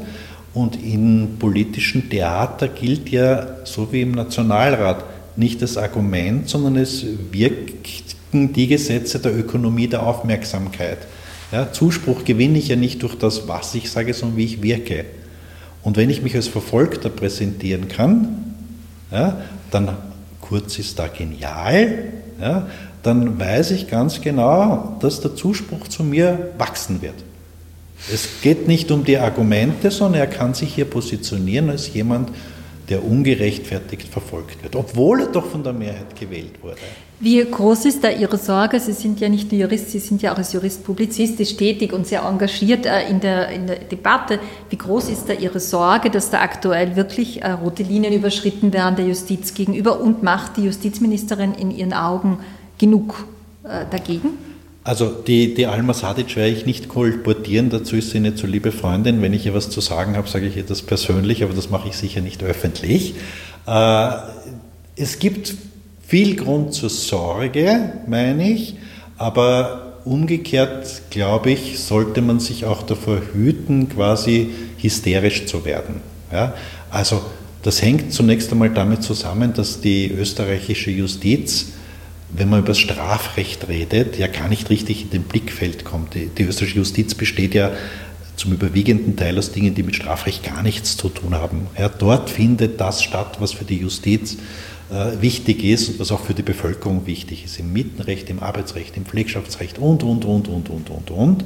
[0.54, 5.04] Und im politischen Theater gilt ja, so wie im Nationalrat,
[5.34, 10.98] nicht das Argument, sondern es wirken die Gesetze der Ökonomie der Aufmerksamkeit.
[11.52, 15.04] Ja, Zuspruch gewinne ich ja nicht durch das, was ich sage, sondern wie ich wirke.
[15.82, 18.54] Und wenn ich mich als Verfolgter präsentieren kann,
[19.10, 19.96] ja, dann
[20.48, 22.04] Kurz ist da genial,
[22.40, 22.66] ja,
[23.02, 27.16] dann weiß ich ganz genau, dass der Zuspruch zu mir wachsen wird.
[28.10, 32.34] Es geht nicht um die Argumente, sondern er kann sich hier positionieren als jemand, der
[32.96, 36.78] ungerechtfertigt verfolgt wird, obwohl er doch von der Mehrheit gewählt wurde.
[37.20, 38.78] Wie groß ist da Ihre Sorge?
[38.78, 42.06] Sie sind ja nicht nur Jurist, Sie sind ja auch als Jurist publizistisch tätig und
[42.06, 44.38] sehr engagiert äh, in der, in der Debatte.
[44.70, 48.96] Wie groß ist da Ihre Sorge, dass da aktuell wirklich äh, rote Linien überschritten werden
[48.96, 52.38] der Justiz gegenüber und macht die Justizministerin in Ihren Augen
[52.78, 53.26] genug
[53.64, 54.47] äh, dagegen?
[54.88, 58.72] Also die, die Alma Sadic werde ich nicht kolportieren, dazu ist sie eine zu liebe
[58.72, 59.20] Freundin.
[59.20, 61.90] Wenn ich ihr was zu sagen habe, sage ich ihr das persönlich, aber das mache
[61.90, 63.14] ich sicher nicht öffentlich.
[63.66, 64.10] Äh,
[64.96, 65.52] es gibt
[66.06, 68.76] viel Grund zur Sorge, meine ich,
[69.18, 76.00] aber umgekehrt, glaube ich, sollte man sich auch davor hüten, quasi hysterisch zu werden.
[76.32, 76.54] Ja?
[76.88, 77.20] Also
[77.62, 81.72] Das hängt zunächst einmal damit zusammen, dass die österreichische Justiz,
[82.30, 86.14] wenn man über das Strafrecht redet, ja gar nicht richtig in den Blickfeld kommt.
[86.14, 87.72] Die, die österreichische Justiz besteht ja
[88.36, 91.66] zum überwiegenden Teil aus Dingen, die mit Strafrecht gar nichts zu tun haben.
[91.78, 94.36] Ja, dort findet das statt, was für die Justiz
[94.90, 98.96] äh, wichtig ist und was auch für die Bevölkerung wichtig ist, im Mietenrecht, im Arbeitsrecht,
[98.96, 101.44] im Pflegschaftsrecht und, und, und, und, und, und, und, äh,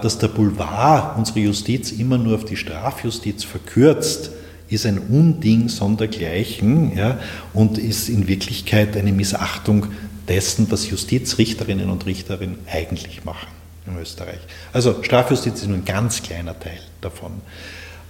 [0.00, 4.30] dass der Boulevard unsere Justiz immer nur auf die Strafjustiz verkürzt,
[4.74, 7.18] ist ein Unding sondergleichen ja,
[7.52, 9.86] und ist in Wirklichkeit eine Missachtung
[10.28, 13.48] dessen, was Justizrichterinnen und Richterinnen eigentlich machen
[13.86, 14.40] in Österreich.
[14.72, 17.32] Also Strafjustiz ist nur ein ganz kleiner Teil davon.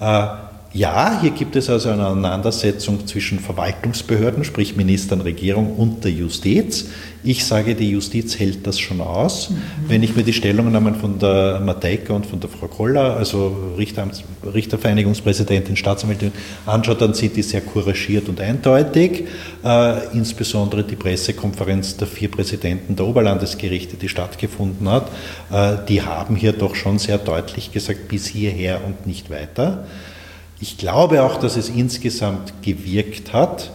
[0.01, 6.11] Äh, ja, hier gibt es also eine Auseinandersetzung zwischen Verwaltungsbehörden, sprich Ministern, Regierung und der
[6.11, 6.89] Justiz.
[7.23, 9.51] Ich sage, die Justiz hält das schon aus.
[9.51, 9.55] Mhm.
[9.87, 14.25] Wenn ich mir die Stellungnahmen von der Matejka und von der Frau Koller, also Richteramts,
[14.53, 16.33] Richtervereinigungspräsidentin, Staatsanwältin,
[16.67, 19.27] anschaue, dann sind die sehr couragiert und eindeutig.
[19.65, 25.09] Äh, insbesondere die Pressekonferenz der vier Präsidenten der Oberlandesgerichte, die stattgefunden hat,
[25.53, 29.85] äh, die haben hier doch schon sehr deutlich gesagt, bis hierher und nicht weiter.
[30.65, 33.71] Ich glaube auch, dass es insgesamt gewirkt hat.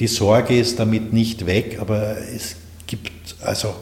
[0.00, 2.56] Die Sorge ist damit nicht weg, aber es
[2.88, 3.72] gibt also.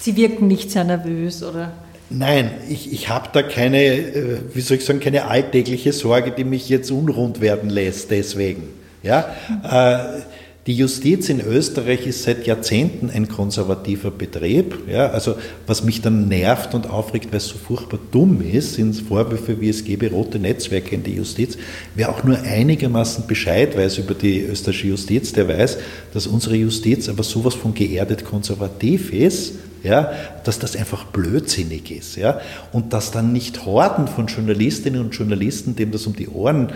[0.00, 1.72] Sie wirken nicht sehr nervös, oder?
[2.08, 6.44] Nein, ich, ich habe da keine, äh, wie soll ich sagen, keine alltägliche Sorge, die
[6.44, 8.62] mich jetzt unrund werden lässt, deswegen.
[9.02, 9.36] Ja?
[9.70, 10.22] Äh,
[10.68, 14.86] die Justiz in Österreich ist seit Jahrzehnten ein konservativer Betrieb.
[14.86, 18.94] Ja, also was mich dann nervt und aufregt, weil es so furchtbar dumm ist, sind
[18.94, 21.56] Vorwürfe, wie es gäbe rote Netzwerke in die Justiz.
[21.94, 25.78] Wer auch nur einigermaßen Bescheid weiß über die österreichische Justiz, der weiß,
[26.12, 30.12] dass unsere Justiz aber sowas von geerdet konservativ ist, ja,
[30.44, 32.16] dass das einfach blödsinnig ist.
[32.16, 32.42] Ja,
[32.72, 36.74] und dass dann nicht Horden von Journalistinnen und Journalisten, dem das um die Ohren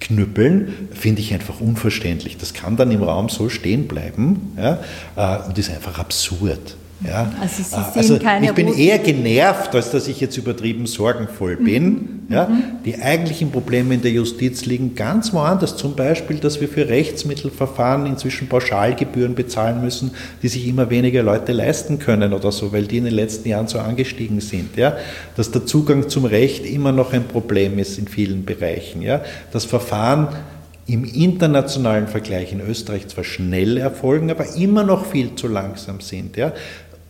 [0.00, 2.36] knüppeln, finde ich einfach unverständlich.
[2.38, 4.80] Das kann dann im Raum so stehen bleiben ja,
[5.16, 6.76] äh, und ist einfach absurd.
[7.06, 7.32] Ja?
[7.40, 11.84] Also, Sie äh, also ich bin eher genervt, als dass ich jetzt übertrieben sorgenvoll bin.
[11.84, 12.08] Mhm.
[12.28, 12.46] Ja?
[12.46, 12.62] Mhm.
[12.84, 15.76] Die eigentlichen Probleme in der Justiz liegen ganz woanders.
[15.76, 21.52] Zum Beispiel, dass wir für Rechtsmittelverfahren inzwischen Pauschalgebühren bezahlen müssen, die sich immer weniger Leute
[21.52, 24.76] leisten können oder so, weil die in den letzten Jahren so angestiegen sind.
[24.76, 24.96] Ja?
[25.36, 29.02] Dass der Zugang zum Recht immer noch ein Problem ist in vielen Bereichen.
[29.02, 29.22] Ja?
[29.52, 30.28] Das Verfahren
[30.86, 36.36] im internationalen Vergleich in Österreich zwar schnell erfolgen, aber immer noch viel zu langsam sind.
[36.36, 36.52] Ja?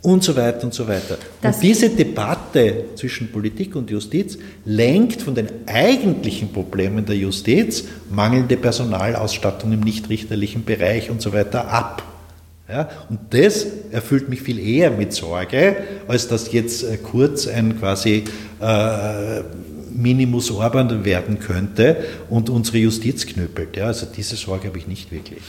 [0.03, 1.19] Und so weiter und so weiter.
[1.43, 7.85] Das und diese Debatte zwischen Politik und Justiz lenkt von den eigentlichen Problemen der Justiz,
[8.11, 12.03] mangelnde Personalausstattung im nichtrichterlichen Bereich und so weiter, ab.
[12.69, 15.77] Ja, und das erfüllt mich viel eher mit Sorge,
[16.07, 18.25] als dass jetzt äh, kurz ein quasi
[18.61, 19.41] äh,
[19.93, 21.97] Minimus Orban werden könnte
[22.29, 23.77] und unsere Justiz knüppelt.
[23.77, 25.41] Ja, also diese Sorge habe ich nicht wirklich.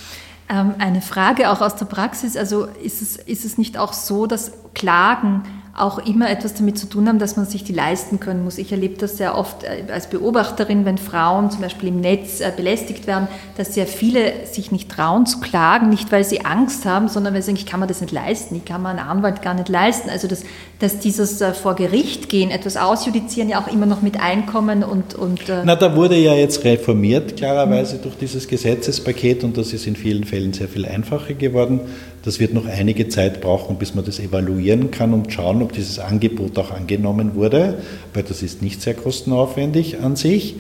[0.52, 2.36] Ähm, eine Frage auch aus der Praxis.
[2.36, 5.44] Also ist es, ist es nicht auch so, dass Klagen
[5.78, 8.58] auch immer etwas damit zu tun haben, dass man sich die leisten können muss.
[8.58, 12.52] Ich erlebe das sehr oft äh, als Beobachterin, wenn Frauen zum Beispiel im Netz äh,
[12.56, 17.08] belästigt werden, dass sehr viele sich nicht trauen zu klagen, nicht weil sie Angst haben,
[17.08, 19.42] sondern weil sie sagen, ich kann mir das nicht leisten, ich kann mir einen Anwalt
[19.42, 20.10] gar nicht leisten.
[20.10, 20.44] Also dass,
[20.80, 25.16] dass dieses äh, vor Gericht gehen, etwas ausjudizieren ja auch immer noch mit Einkommen und...
[25.16, 29.96] und Na, da wurde ja jetzt reformiert, klarerweise durch dieses Gesetzespaket und das ist in
[29.96, 31.80] vielen Fällen sehr viel einfacher geworden.
[32.24, 35.98] Das wird noch einige Zeit brauchen, bis man das evaluieren kann und schauen, ob dieses
[35.98, 37.82] Angebot auch angenommen wurde,
[38.14, 40.56] weil das ist nicht sehr kostenaufwendig an sich.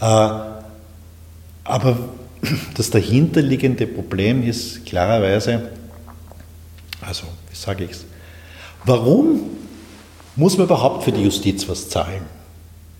[0.00, 0.28] Äh,
[1.64, 1.98] aber
[2.76, 5.70] das dahinterliegende Problem ist klarerweise,
[7.02, 8.04] also wie sage ich es,
[8.86, 9.40] warum
[10.36, 12.22] muss man überhaupt für die Justiz was zahlen?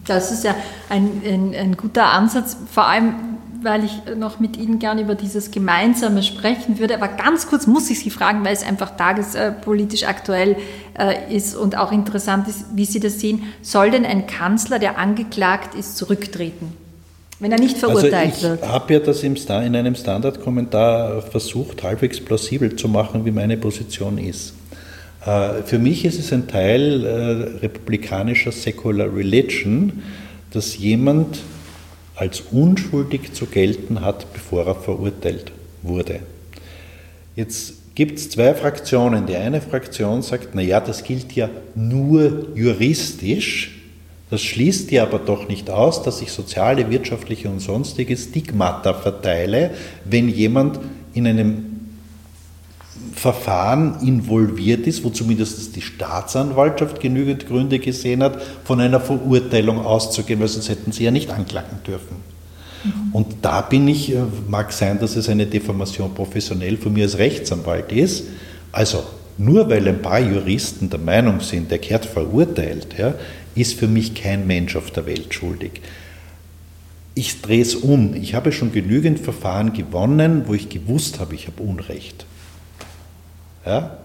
[0.06, 0.56] Das ist ja
[0.90, 3.14] ein, ein, ein guter Ansatz, vor allem
[3.64, 6.96] weil ich noch mit Ihnen gerne über dieses Gemeinsame sprechen würde.
[6.96, 10.56] Aber ganz kurz muss ich Sie fragen, weil es einfach tagespolitisch aktuell
[10.98, 13.44] äh, ist und auch interessant ist, wie Sie das sehen.
[13.62, 16.74] Soll denn ein Kanzler, der angeklagt ist, zurücktreten?
[17.40, 18.62] Wenn er nicht verurteilt also ich wird.
[18.64, 24.18] Ich habe ja das in einem Standardkommentar versucht, halbwegs plausibel zu machen, wie meine Position
[24.18, 24.54] ist.
[25.26, 30.04] Äh, für mich ist es ein Teil äh, republikanischer Secular Religion,
[30.52, 31.40] dass jemand
[32.20, 35.52] als unschuldig zu gelten hat, bevor er verurteilt
[35.82, 36.20] wurde.
[37.36, 39.26] Jetzt gibt es zwei Fraktionen.
[39.26, 43.80] Die eine Fraktion sagt, naja, das gilt ja nur juristisch.
[44.30, 49.72] Das schließt ja aber doch nicht aus, dass ich soziale, wirtschaftliche und sonstige Stigmata verteile,
[50.04, 50.80] wenn jemand
[51.14, 51.69] in einem
[53.20, 60.40] Verfahren involviert ist, wo zumindest die Staatsanwaltschaft genügend Gründe gesehen hat, von einer Verurteilung auszugehen,
[60.40, 62.16] weil sonst hätten sie ja nicht anklagen dürfen.
[62.86, 62.92] Mhm.
[63.12, 67.18] Und da bin ich, äh, mag sein, dass es eine Deformation professionell von mir als
[67.18, 68.24] Rechtsanwalt ist.
[68.72, 69.04] Also
[69.38, 73.16] nur weil ein paar Juristen der Meinung sind, der kehrt verurteilt, ja,
[73.54, 75.82] ist für mich kein Mensch auf der Welt schuldig.
[77.16, 78.16] Ich drehe es um.
[78.16, 82.26] Ich habe schon genügend Verfahren gewonnen, wo ich gewusst habe, ich habe Unrecht.
[83.66, 83.98] Ja?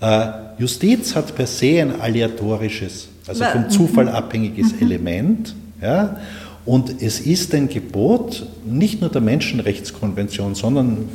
[0.00, 4.80] Äh, Justiz hat per se ein aleatorisches, also vom Zufall abhängiges mhm.
[4.80, 5.54] Element.
[5.80, 6.16] Ja?
[6.64, 11.08] Und es ist ein Gebot nicht nur der Menschenrechtskonvention, sondern,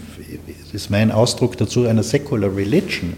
[0.64, 3.14] das ist mein Ausdruck dazu, einer Secular Religion.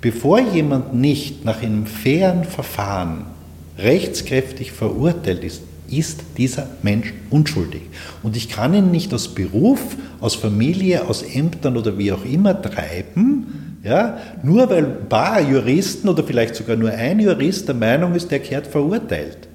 [0.00, 3.26] Bevor jemand nicht nach einem fairen Verfahren
[3.78, 7.82] rechtskräftig verurteilt ist, ist dieser Mensch unschuldig.
[8.22, 9.80] Und ich kann ihn nicht aus Beruf,
[10.20, 14.18] aus Familie, aus Ämtern oder wie auch immer treiben, ja?
[14.42, 18.40] Nur weil ein paar Juristen oder vielleicht sogar nur ein Jurist der Meinung ist, der
[18.40, 19.48] kehrt verurteilt.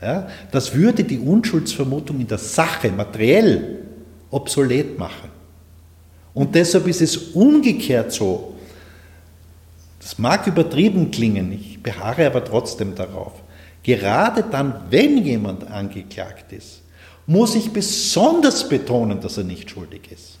[0.00, 0.28] Ja?
[0.50, 3.78] Das würde die Unschuldsvermutung in der Sache materiell
[4.30, 5.30] obsolet machen.
[6.34, 8.54] Und deshalb ist es umgekehrt so,
[10.00, 13.32] das mag übertrieben klingen, ich beharre aber trotzdem darauf,
[13.82, 16.82] gerade dann, wenn jemand angeklagt ist,
[17.26, 20.38] muss ich besonders betonen, dass er nicht schuldig ist.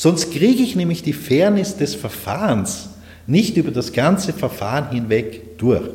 [0.00, 2.90] Sonst kriege ich nämlich die Fairness des Verfahrens
[3.26, 5.90] nicht über das ganze Verfahren hinweg durch.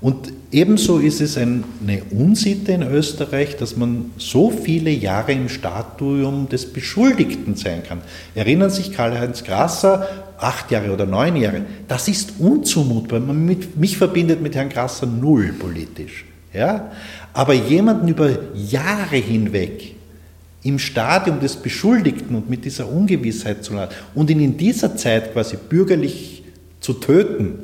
[0.00, 1.62] Und ebenso ist es eine
[2.10, 8.00] Unsitte in Österreich, dass man so viele Jahre im Statuum des Beschuldigten sein kann.
[8.34, 10.08] Erinnern sich Karl-Heinz Grasser,
[10.38, 11.62] acht Jahre oder neun Jahre.
[11.86, 13.20] Das ist unzumutbar.
[13.20, 16.24] Mit, mich verbindet mit Herrn Grasser null politisch.
[16.52, 16.90] Ja?
[17.32, 19.94] Aber jemanden über Jahre hinweg
[20.62, 25.32] im Stadium des Beschuldigten und mit dieser Ungewissheit zu lassen und ihn in dieser Zeit
[25.32, 26.44] quasi bürgerlich
[26.80, 27.58] zu töten,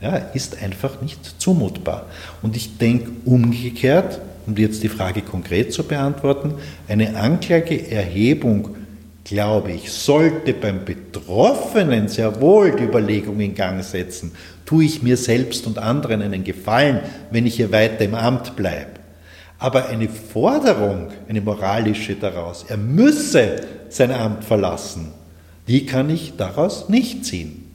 [0.00, 2.06] ja, ist einfach nicht zumutbar.
[2.42, 6.54] Und ich denke umgekehrt, um jetzt die Frage konkret zu beantworten,
[6.88, 8.76] eine Anklageerhebung,
[9.24, 14.32] glaube ich, sollte beim Betroffenen sehr wohl die Überlegung in Gang setzen,
[14.66, 17.00] tue ich mir selbst und anderen einen Gefallen,
[17.30, 19.01] wenn ich hier weiter im Amt bleibe.
[19.62, 23.60] Aber eine Forderung, eine moralische daraus, er müsse
[23.90, 25.12] sein Amt verlassen,
[25.68, 27.70] die kann ich daraus nicht ziehen.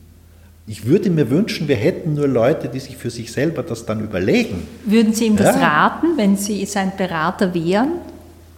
[0.68, 4.02] Ich würde mir wünschen, wir hätten nur Leute, die sich für sich selber das dann
[4.02, 4.68] überlegen.
[4.84, 5.66] Würden Sie ihm das ja.
[5.66, 7.94] raten, wenn Sie sein Berater wären?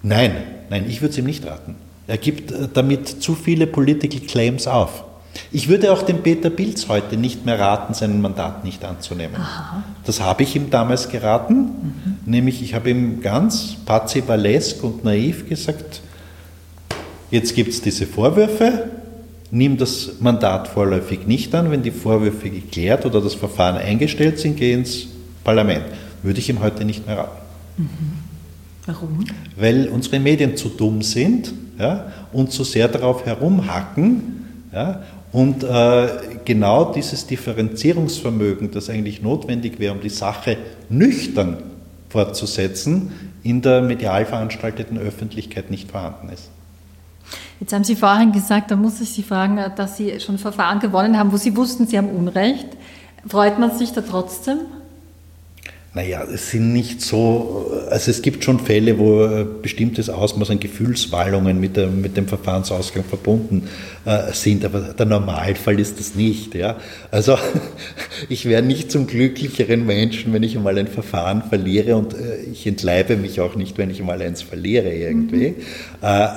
[0.02, 0.32] Nein,
[0.72, 1.76] nein, ich würde es ihm nicht raten.
[2.08, 5.04] Er gibt äh, damit zu viele Political Claims auf.
[5.52, 9.36] Ich würde auch dem Peter Pilz heute nicht mehr raten, sein Mandat nicht anzunehmen.
[9.36, 9.84] Aha.
[10.06, 12.18] Das habe ich ihm damals geraten, mhm.
[12.26, 16.02] nämlich ich habe ihm ganz pazivalesk und naiv gesagt,
[17.32, 18.90] jetzt gibt es diese Vorwürfe,
[19.52, 24.58] nimm das Mandat vorläufig nicht an, wenn die Vorwürfe geklärt oder das Verfahren eingestellt sind,
[24.58, 25.08] geh ins
[25.44, 25.86] Parlament.
[26.22, 27.38] Würde ich ihm heute nicht mehr raten.
[27.78, 27.88] Mhm.
[28.86, 29.26] Warum?
[29.56, 34.40] Weil unsere Medien zu dumm sind ja, und zu sehr darauf herumhacken
[34.74, 36.08] ja, und äh,
[36.46, 40.58] genau dieses Differenzierungsvermögen, das eigentlich notwendig wäre, um die Sache
[40.90, 41.58] nüchtern
[42.10, 43.12] fortzusetzen,
[43.44, 46.50] in der medial veranstalteten Öffentlichkeit nicht vorhanden ist.
[47.60, 51.18] Jetzt haben Sie vorhin gesagt, da muss ich Sie fragen, dass Sie schon Verfahren gewonnen
[51.18, 52.68] haben, wo Sie wussten, Sie haben Unrecht.
[53.28, 54.60] Freut man sich da trotzdem?
[55.96, 60.60] Naja, es sind nicht so, also es gibt schon Fälle, wo ein bestimmtes Ausmaß an
[60.60, 63.68] Gefühlswallungen mit, der, mit dem Verfahrensausgang verbunden
[64.06, 66.54] äh, sind, aber der Normalfall ist das nicht.
[66.54, 66.78] Ja?
[67.10, 67.40] Also
[68.30, 72.68] ich wäre nicht zum glücklicheren Menschen, wenn ich einmal ein Verfahren verliere und äh, ich
[72.68, 75.50] entleibe mich auch nicht, wenn ich einmal eins verliere irgendwie.
[75.50, 75.56] Mhm.
[76.04, 76.28] Äh,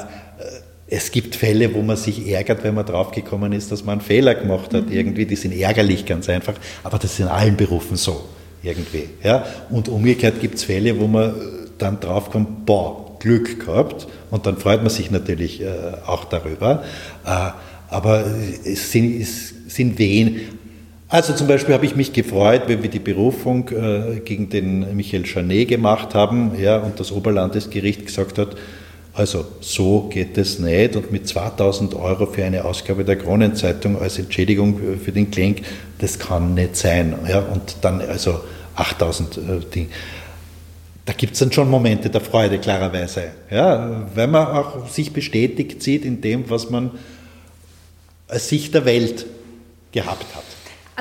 [0.88, 4.34] es gibt Fälle, wo man sich ärgert, wenn man draufgekommen ist, dass man einen Fehler
[4.34, 4.86] gemacht hat.
[4.86, 4.92] Mhm.
[4.92, 8.24] Irgendwie, die sind ärgerlich ganz einfach, aber das ist in allen Berufen so
[8.62, 9.08] irgendwie.
[9.22, 9.44] Ja?
[9.70, 11.34] Und umgekehrt gibt es Fälle, wo man
[11.78, 15.68] dann draufkommt, boah, Glück gehabt und dann freut man sich natürlich äh,
[16.06, 16.82] auch darüber.
[17.24, 17.50] Äh,
[17.88, 18.24] aber
[18.64, 20.40] es sind, es sind wen.
[21.08, 25.24] Also zum Beispiel habe ich mich gefreut, wenn wir die Berufung äh, gegen den Michael
[25.24, 28.56] Chanet gemacht haben ja, und das Oberlandesgericht gesagt hat,
[29.14, 34.18] also so geht es nicht und mit 2000 Euro für eine Ausgabe der Kronenzeitung als
[34.18, 35.60] Entschädigung für den Klenk,
[36.02, 37.14] das kann nicht sein.
[37.28, 38.40] Ja, und dann also
[38.74, 39.40] 8000 äh,
[39.72, 39.88] Dinge.
[41.04, 43.30] Da gibt es dann schon Momente der Freude, klarerweise.
[43.50, 46.90] Ja, weil man auch sich bestätigt sieht in dem, was man
[48.26, 49.26] als Sicht der Welt
[49.92, 50.44] gehabt hat.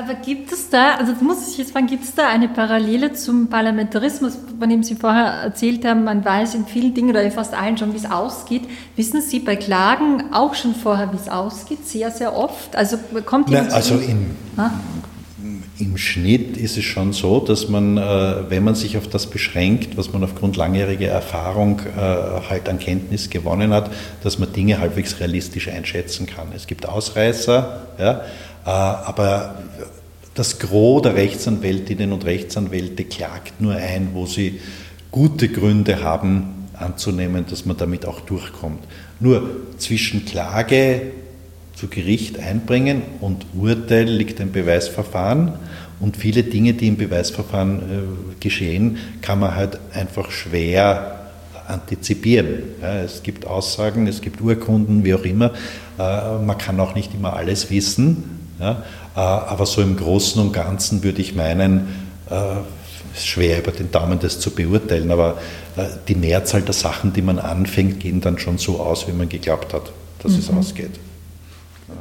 [0.02, 3.12] Aber gibt es da, also das muss ich jetzt fragen, gibt es da eine Parallele
[3.12, 7.30] zum Parlamentarismus, von dem Sie vorher erzählt haben, man weiß in vielen Dingen oder in
[7.30, 8.62] fast allen schon, wie es ausgeht.
[8.96, 11.86] Wissen Sie bei Klagen auch schon vorher, wie es ausgeht?
[11.86, 12.74] Sehr, sehr oft?
[12.74, 14.30] Also kommt Na, Also in,
[15.78, 19.96] im Schnitt ist es schon so, dass man, äh, wenn man sich auf das beschränkt,
[19.96, 22.00] was man aufgrund langjähriger Erfahrung äh,
[22.48, 23.90] halt an Kenntnis gewonnen hat,
[24.22, 26.48] dass man Dinge halbwegs realistisch einschätzen kann.
[26.54, 28.22] Es gibt Ausreißer, ja,
[28.64, 29.56] aber
[30.34, 34.60] das Gros der Rechtsanwältinnen und Rechtsanwälte klagt nur ein, wo sie
[35.10, 38.84] gute Gründe haben anzunehmen, dass man damit auch durchkommt.
[39.20, 41.12] Nur zwischen Klage
[41.74, 45.52] zu Gericht einbringen und Urteil liegt ein Beweisverfahren
[46.00, 51.20] und viele Dinge, die im Beweisverfahren äh, geschehen, kann man halt einfach schwer
[51.68, 52.62] antizipieren.
[52.80, 55.52] Ja, es gibt Aussagen, es gibt Urkunden, wie auch immer.
[55.98, 58.41] Äh, man kann auch nicht immer alles wissen.
[58.58, 58.82] Ja?
[59.14, 61.88] Äh, aber so im Großen und Ganzen würde ich meinen,
[62.26, 62.60] es äh,
[63.14, 65.38] ist schwer über den Daumen das zu beurteilen, aber
[65.76, 69.28] äh, die Mehrzahl der Sachen, die man anfängt, gehen dann schon so aus, wie man
[69.28, 69.92] geglaubt hat,
[70.22, 70.38] dass mhm.
[70.38, 70.98] es ausgeht.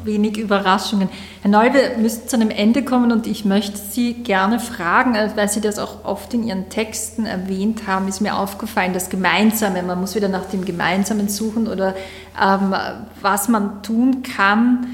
[0.04, 1.10] Wenig Überraschungen.
[1.42, 5.50] Herr Neube, wir müssen zu einem Ende kommen und ich möchte Sie gerne fragen, weil
[5.50, 10.00] Sie das auch oft in Ihren Texten erwähnt haben, ist mir aufgefallen, das Gemeinsame, man
[10.00, 11.94] muss wieder nach dem Gemeinsamen suchen oder
[12.42, 12.74] ähm,
[13.22, 14.88] was man tun kann,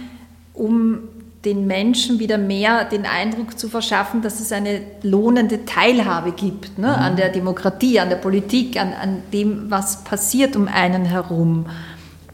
[0.53, 0.99] um
[1.45, 6.97] den Menschen wieder mehr den Eindruck zu verschaffen, dass es eine lohnende Teilhabe gibt ne?
[6.97, 11.67] An der Demokratie, an der Politik, an, an dem, was passiert um einen herum.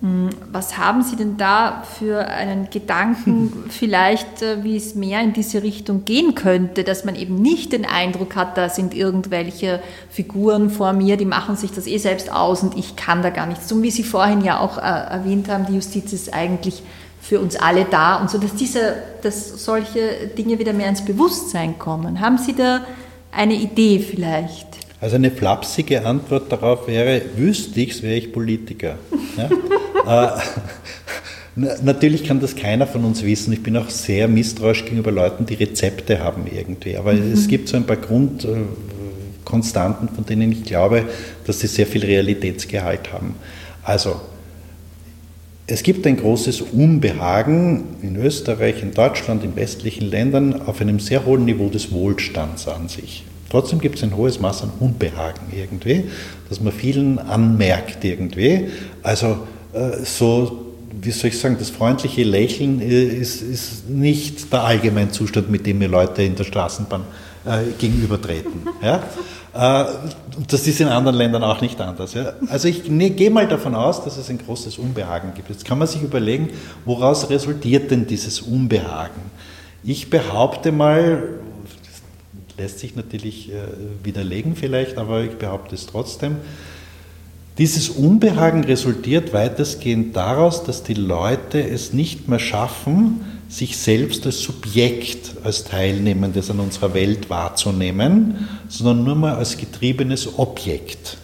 [0.03, 5.31] Hm, was haben Sie denn da für einen Gedanken, vielleicht, äh, wie es mehr in
[5.31, 10.69] diese Richtung gehen könnte, dass man eben nicht den Eindruck hat, da sind irgendwelche Figuren
[10.69, 13.67] vor mir, die machen sich das eh selbst aus und ich kann da gar nichts
[13.67, 13.81] tun.
[13.83, 16.83] Wie Sie vorhin ja auch äh, erwähnt haben, die Justiz ist eigentlich
[17.33, 21.79] für uns alle da und so, dass, diese, dass solche Dinge wieder mehr ins Bewusstsein
[21.79, 22.19] kommen.
[22.19, 22.85] Haben Sie da
[23.31, 24.67] eine Idee vielleicht?
[25.01, 28.99] Also eine flapsige Antwort darauf wäre, wüsste ich es, wäre ich Politiker.
[30.05, 30.35] Ja?
[30.35, 30.39] äh,
[31.55, 33.51] natürlich kann das keiner von uns wissen.
[33.51, 36.97] Ich bin auch sehr misstrauisch gegenüber Leuten, die Rezepte haben irgendwie.
[36.97, 37.31] Aber mhm.
[37.31, 41.05] es gibt so ein paar Grundkonstanten, von denen ich glaube,
[41.47, 43.33] dass sie sehr viel Realitätsgehalt haben.
[43.81, 44.21] Also
[45.65, 51.25] es gibt ein großes Unbehagen in Österreich, in Deutschland, in westlichen Ländern auf einem sehr
[51.25, 53.23] hohen Niveau des Wohlstands an sich.
[53.49, 56.05] Trotzdem gibt es ein hohes Maß an Unbehagen irgendwie,
[56.49, 58.67] das man vielen anmerkt irgendwie.
[59.03, 59.37] Also
[59.73, 65.49] äh, so, wie soll ich sagen, das freundliche Lächeln äh, ist, ist nicht der Allgemeinzustand,
[65.49, 67.03] mit dem mir Leute in der Straßenbahn
[67.45, 68.67] äh, gegenübertreten.
[68.81, 69.03] Ja?
[69.53, 69.85] Äh,
[70.47, 72.15] das ist in anderen Ländern auch nicht anders.
[72.49, 75.49] Also ich gehe mal davon aus, dass es ein großes Unbehagen gibt.
[75.49, 76.49] Jetzt kann man sich überlegen,
[76.85, 79.21] woraus resultiert denn dieses Unbehagen?
[79.83, 81.23] Ich behaupte mal,
[81.83, 83.55] das lässt sich natürlich äh,
[84.03, 86.37] widerlegen vielleicht, aber ich behaupte es trotzdem,
[87.59, 93.21] dieses Unbehagen resultiert weitestgehend daraus, dass die Leute es nicht mehr schaffen,
[93.53, 100.39] sich selbst als Subjekt, als Teilnehmendes an unserer Welt wahrzunehmen, sondern nur mal als getriebenes
[100.39, 101.17] Objekt.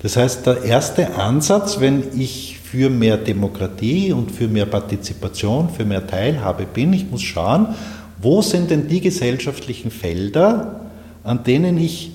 [0.00, 5.84] Das heißt, der erste Ansatz, wenn ich für mehr Demokratie und für mehr Partizipation, für
[5.84, 7.74] mehr Teilhabe bin, ich muss schauen,
[8.22, 10.88] wo sind denn die gesellschaftlichen Felder,
[11.22, 12.12] an denen ich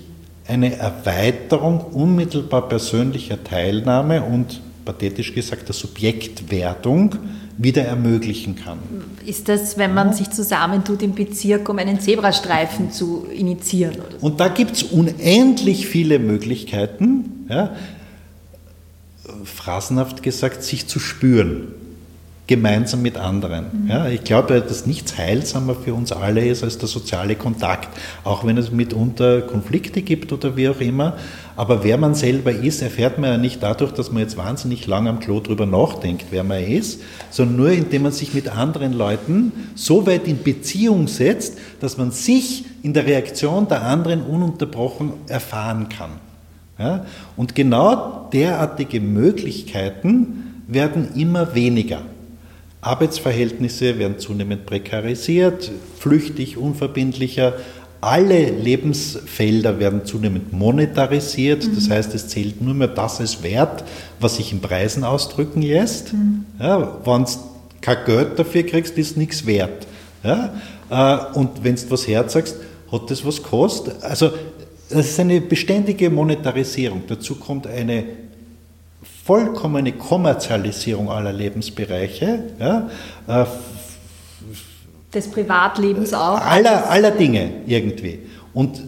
[0.48, 7.16] eine Erweiterung unmittelbar persönlicher Teilnahme und pathetisch gesagt der Subjektwertung
[7.60, 8.80] wieder ermöglichen kann.
[9.26, 13.96] Ist das, wenn man sich zusammentut im Bezirk, um einen Zebrastreifen zu initiieren?
[13.96, 14.26] So?
[14.26, 17.76] Und da gibt es unendlich viele Möglichkeiten, ja,
[19.44, 21.74] phrasenhaft gesagt, sich zu spüren
[22.50, 23.84] gemeinsam mit anderen.
[23.84, 23.90] Mhm.
[23.90, 27.90] Ja, ich glaube, dass nichts heilsamer für uns alle ist als der soziale Kontakt,
[28.24, 31.16] auch wenn es mitunter Konflikte gibt oder wie auch immer.
[31.56, 35.08] Aber wer man selber ist, erfährt man ja nicht dadurch, dass man jetzt wahnsinnig lang
[35.08, 39.52] am Klo drüber nachdenkt, wer man ist, sondern nur indem man sich mit anderen Leuten
[39.76, 45.88] so weit in Beziehung setzt, dass man sich in der Reaktion der anderen ununterbrochen erfahren
[45.90, 46.14] kann.
[46.80, 47.06] Ja?
[47.38, 52.02] Und genau derartige Möglichkeiten werden immer weniger.
[52.82, 57.54] Arbeitsverhältnisse werden zunehmend prekarisiert, flüchtig, unverbindlicher.
[58.02, 61.68] Alle Lebensfelder werden zunehmend monetarisiert.
[61.68, 61.76] Mhm.
[61.76, 63.84] Das heißt, es zählt nur mehr das als Wert,
[64.22, 66.14] was sich in Preisen ausdrücken lässt.
[66.14, 66.46] Mhm.
[66.58, 67.32] Ja, Wenn du
[67.82, 69.86] kein Geld dafür kriegst, ist nichts wert.
[70.24, 70.54] Ja?
[70.90, 72.56] Äh, und wenn du was herzagst,
[72.92, 74.02] hat das was gekostet.
[74.02, 74.32] Also
[74.90, 77.04] das ist eine beständige Monetarisierung.
[77.08, 78.06] Dazu kommt eine
[79.30, 82.46] vollkommene Kommerzialisierung aller Lebensbereiche.
[82.60, 82.90] Ja,
[83.28, 83.46] äh,
[85.14, 86.42] des Privatlebens auch.
[86.42, 88.18] Aller, aller Dinge irgendwie.
[88.56, 88.82] Und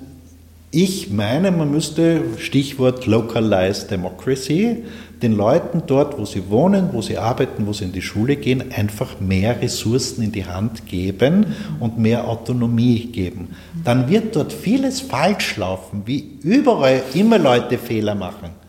[0.71, 4.83] ich meine, man müsste, Stichwort Localized Democracy,
[5.21, 8.71] den Leuten dort, wo sie wohnen, wo sie arbeiten, wo sie in die Schule gehen,
[8.75, 13.49] einfach mehr Ressourcen in die Hand geben und mehr Autonomie geben.
[13.83, 18.60] Dann wird dort vieles falsch laufen, wie überall immer Leute Fehler machen.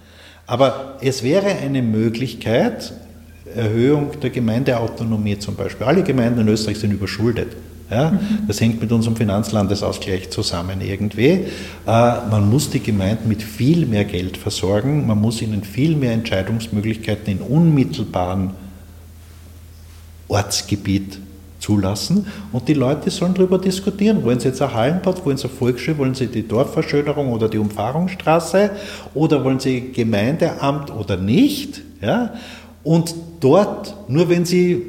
[0.47, 2.93] Aber es wäre eine Möglichkeit,
[3.55, 5.87] Erhöhung der Gemeindeautonomie zum Beispiel.
[5.87, 7.57] Alle Gemeinden in Österreich sind überschuldet.
[7.91, 8.19] Ja,
[8.49, 11.29] das hängt mit unserem Finanzlandesausgleich zusammen irgendwie.
[11.29, 11.47] Äh,
[11.87, 17.35] man muss die Gemeinden mit viel mehr Geld versorgen, man muss ihnen viel mehr Entscheidungsmöglichkeiten
[17.35, 18.53] in unmittelbaren
[20.27, 21.19] Ortsgebiet
[21.63, 24.23] zulassen und die Leute sollen darüber diskutieren.
[24.25, 27.59] Wollen sie jetzt ein Hallenbad, wollen sie eine Volksschule, wollen sie die Dorfverschönerung oder die
[27.59, 28.71] Umfahrungsstraße
[29.15, 31.83] oder wollen sie Gemeindeamt oder nicht?
[32.01, 32.35] Ja?
[32.83, 34.83] Und dort, nur wenn sie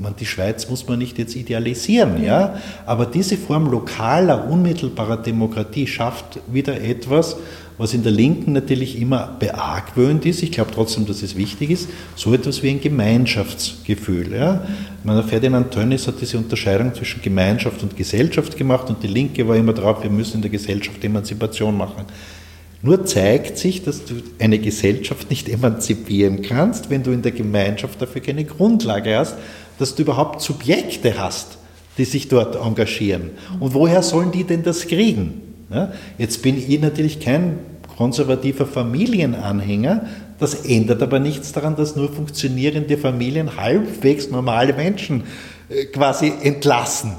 [0.00, 2.54] man, die Schweiz muss man nicht jetzt idealisieren, ja,
[2.86, 7.36] aber diese Form lokaler, unmittelbarer Demokratie schafft wieder etwas,
[7.80, 10.42] was in der Linken natürlich immer beargwöhnt ist.
[10.42, 14.34] Ich glaube trotzdem, dass es wichtig ist, so etwas wie ein Gemeinschaftsgefühl.
[14.34, 14.66] Ja.
[15.02, 19.56] Meine, Ferdinand Tönnies hat diese Unterscheidung zwischen Gemeinschaft und Gesellschaft gemacht und die Linke war
[19.56, 22.04] immer drauf, wir müssen in der Gesellschaft Emanzipation machen.
[22.82, 28.02] Nur zeigt sich, dass du eine Gesellschaft nicht emanzipieren kannst, wenn du in der Gemeinschaft
[28.02, 29.36] dafür keine Grundlage hast,
[29.78, 31.56] dass du überhaupt Subjekte hast,
[31.96, 33.30] die sich dort engagieren.
[33.58, 35.49] Und woher sollen die denn das kriegen?
[35.70, 37.58] Ja, jetzt bin ich natürlich kein
[37.96, 40.06] konservativer Familienanhänger.
[40.38, 45.24] Das ändert aber nichts daran, dass nur funktionierende Familien halbwegs normale Menschen
[45.68, 47.12] äh, quasi entlassen.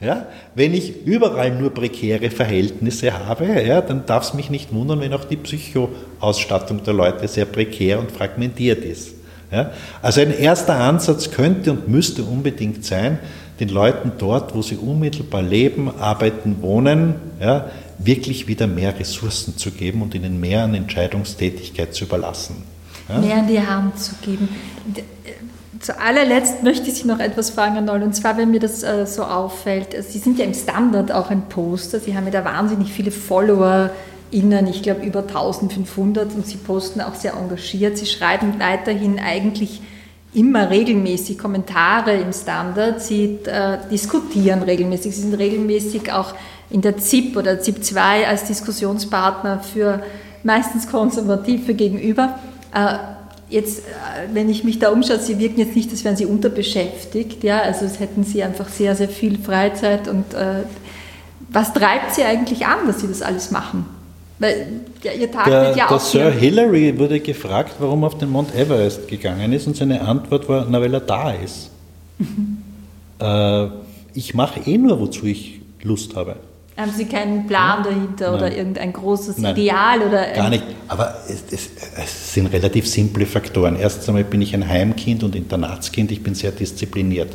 [0.00, 0.26] Ja?
[0.54, 5.12] Wenn ich überall nur prekäre Verhältnisse habe, ja, dann darf es mich nicht wundern, wenn
[5.12, 9.14] auch die Psychoausstattung der Leute sehr prekär und fragmentiert ist.
[9.50, 9.72] Ja?
[10.00, 13.18] Also ein erster Ansatz könnte und müsste unbedingt sein,
[13.60, 19.70] den Leuten dort, wo sie unmittelbar leben, arbeiten, wohnen, ja, wirklich wieder mehr Ressourcen zu
[19.72, 22.62] geben und ihnen mehr an Entscheidungstätigkeit zu überlassen.
[23.08, 23.18] Ja?
[23.18, 24.48] Mehr in die Hand zu geben.
[25.80, 28.82] Zu allerletzt möchte ich Sie noch etwas fragen, Herr Noll, und zwar, wenn mir das
[28.82, 29.94] äh, so auffällt.
[30.08, 33.90] Sie sind ja im Standard auch ein Poster, Sie haben ja da wahnsinnig viele Follower,
[34.30, 37.96] Innen, ich glaube über 1500 und Sie posten auch sehr engagiert.
[37.96, 39.80] Sie schreiben weiterhin eigentlich
[40.34, 43.00] immer regelmäßig Kommentare im Standard.
[43.00, 45.14] Sie äh, diskutieren regelmäßig.
[45.14, 46.34] Sie sind regelmäßig auch
[46.70, 50.02] in der ZIP oder ZIP 2 als Diskussionspartner für
[50.42, 52.38] meistens Konservative gegenüber.
[52.74, 52.98] Äh,
[53.48, 53.82] jetzt, äh,
[54.32, 57.42] wenn ich mich da umschaue, Sie wirken jetzt nicht, als wären Sie unterbeschäftigt.
[57.42, 57.60] Ja?
[57.60, 60.08] Also es hätten Sie einfach sehr, sehr viel Freizeit.
[60.08, 60.64] Und äh,
[61.48, 63.97] was treibt Sie eigentlich an, dass Sie das alles machen?
[64.38, 64.66] Weil
[65.02, 68.54] ihr Tag der, wird ja der Sir Hillary wurde gefragt, warum er auf den Mount
[68.54, 71.70] Everest gegangen ist und seine Antwort war, na weil er da ist.
[73.20, 73.66] Äh,
[74.14, 76.36] ich mache eh nur, wozu ich Lust habe.
[76.76, 78.34] Haben Sie keinen Plan dahinter Nein.
[78.34, 79.56] oder irgendein großes Nein.
[79.56, 80.02] Ideal?
[80.02, 83.74] Oder Gar nicht, aber es, es, es, sind relativ simple Faktoren.
[83.74, 87.34] Erstens einmal bin ich ein Heimkind und Internatskind, ich bin sehr diszipliniert.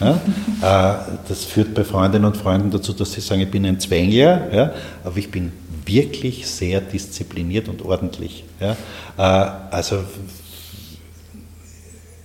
[0.00, 0.20] Ja?
[0.62, 0.94] Äh,
[1.28, 4.72] das führt bei Freundinnen und Freunden dazu, dass sie sagen, ich bin ein Zwängler, ja?
[5.02, 5.50] aber ich bin
[5.86, 8.44] wirklich sehr diszipliniert und ordentlich.
[8.60, 8.76] Ja?
[9.18, 10.04] Äh, also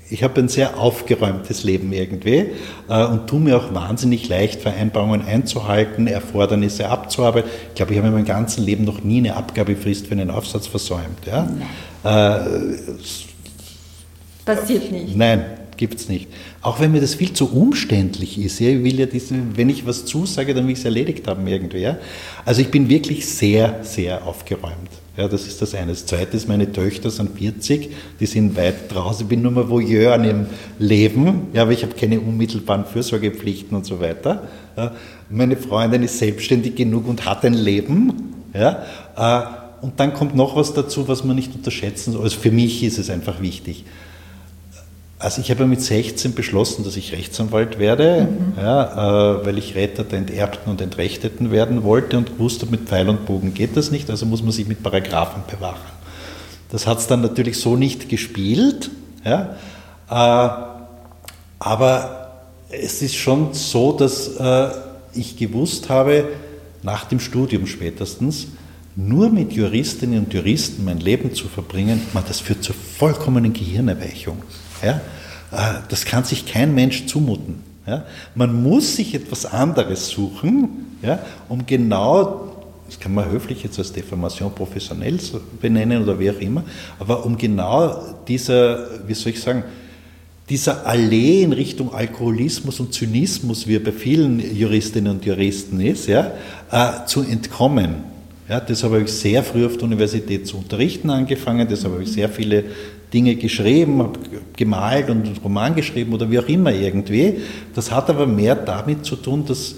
[0.09, 2.51] ich habe ein sehr aufgeräumtes Leben irgendwie
[2.87, 7.49] äh, und tue mir auch wahnsinnig leicht, Vereinbarungen einzuhalten, Erfordernisse abzuarbeiten.
[7.69, 10.67] Ich glaube, ich habe in meinem ganzen Leben noch nie eine Abgabefrist für einen Aufsatz
[10.67, 11.25] versäumt.
[11.25, 11.49] Ja?
[12.03, 12.39] Äh,
[14.45, 15.15] Passiert nicht.
[15.15, 15.43] Nein,
[15.77, 16.27] gibt es nicht.
[16.61, 18.59] Auch wenn mir das viel zu umständlich ist.
[18.59, 21.47] Ja, ich will ja diese, wenn ich was zusage, dann will ich es erledigt haben
[21.47, 21.79] irgendwie.
[21.79, 21.97] Ja.
[22.45, 24.89] Also ich bin wirklich sehr, sehr aufgeräumt.
[25.15, 25.91] Ja, das ist das eine.
[25.91, 29.23] Das zweite ist, meine Töchter sind 40, die sind weit draußen.
[29.23, 30.45] Ich bin nur mal Voyeur an ihrem
[30.77, 34.47] Leben, ja, aber ich habe keine unmittelbaren Fürsorgepflichten und so weiter.
[34.75, 34.93] Ja.
[35.29, 38.33] Meine Freundin ist selbstständig genug und hat ein Leben.
[38.53, 38.83] Ja.
[39.15, 42.23] Äh, und dann kommt noch was dazu, was man nicht unterschätzen soll.
[42.23, 43.85] Also für mich ist es einfach wichtig
[45.19, 48.53] Also ich habe mit 16 beschlossen, dass ich Rechtsanwalt werde, mhm.
[48.55, 53.09] ja, äh, weil ich Retter der Enterbten und Entrechteten werden wollte und wusste, mit Pfeil
[53.09, 55.97] und Bogen geht das nicht, also muss man sich mit Paragraphen bewachen.
[56.69, 58.91] Das hat es dann natürlich so nicht gespielt,
[59.25, 59.55] ja,
[60.09, 60.49] äh,
[61.59, 62.29] aber
[62.69, 64.67] es ist schon so, dass äh,
[65.13, 66.25] ich gewusst habe,
[66.83, 68.47] nach dem Studium spätestens,
[68.95, 74.37] nur mit Juristinnen und Juristen mein Leben zu verbringen, man, das führt zur vollkommenen Gehirnerweichung.
[74.83, 75.01] Ja?
[75.51, 77.63] Äh, das kann sich kein Mensch zumuten.
[77.85, 78.05] Ja?
[78.35, 82.55] Man muss sich etwas anderes suchen, ja, um genau,
[82.87, 85.19] das kann man höflich jetzt als Deformation professionell
[85.61, 86.63] benennen oder wie auch immer,
[86.99, 89.63] aber um genau dieser, wie soll ich sagen,
[90.49, 96.07] dieser Allee in Richtung Alkoholismus und Zynismus, wie er bei vielen Juristinnen und Juristen ist,
[96.07, 96.31] ja,
[96.71, 97.95] äh, zu entkommen.
[98.47, 102.13] Ja, deshalb habe ich sehr früh auf der Universität zu unterrichten angefangen, deshalb habe ich
[102.13, 102.63] sehr viele
[103.13, 104.19] Dinge geschrieben, habe
[104.55, 107.41] gemalt und einen Roman geschrieben oder wie auch immer irgendwie.
[107.73, 109.75] Das hat aber mehr damit zu tun, dass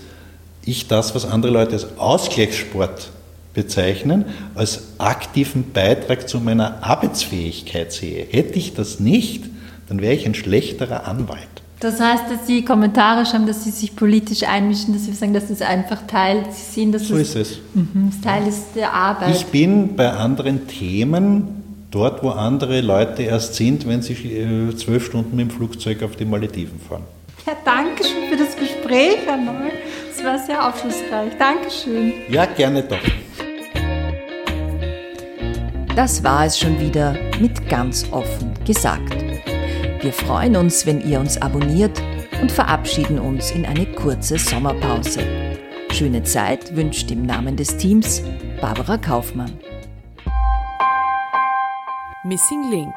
[0.65, 3.11] ich das, was andere Leute als Ausgleichssport
[3.53, 4.25] bezeichnen,
[4.55, 8.25] als aktiven Beitrag zu meiner Arbeitsfähigkeit sehe.
[8.29, 9.43] Hätte ich das nicht,
[9.87, 11.47] dann wäre ich ein schlechterer Anwalt.
[11.79, 15.49] Das heißt, dass Sie Kommentare schreiben, dass Sie sich politisch einmischen, dass Sie sagen, das
[15.49, 17.59] ist einfach Teil, Sie sehen, dass so ist es.
[17.73, 19.33] Das Teil ist der Arbeit.
[19.35, 21.58] Ich bin bei anderen Themen
[21.91, 26.15] dort, wo andere Leute erst sind, wenn sie äh, zwölf Stunden mit dem Flugzeug auf
[26.15, 27.03] die Malediven fahren.
[27.45, 29.69] Ja, danke schön für das Gespräch, Herr Neu.
[30.11, 31.31] Es war sehr aufschlussreich.
[31.37, 32.13] Dankeschön.
[32.29, 32.97] Ja, gerne doch.
[35.95, 39.13] Das war es schon wieder mit ganz offen gesagt.
[40.01, 42.01] Wir freuen uns, wenn ihr uns abonniert
[42.41, 45.21] und verabschieden uns in eine kurze Sommerpause.
[45.91, 48.21] Schöne Zeit wünscht im Namen des Teams
[48.61, 49.51] Barbara Kaufmann.
[52.29, 52.93] Missing Link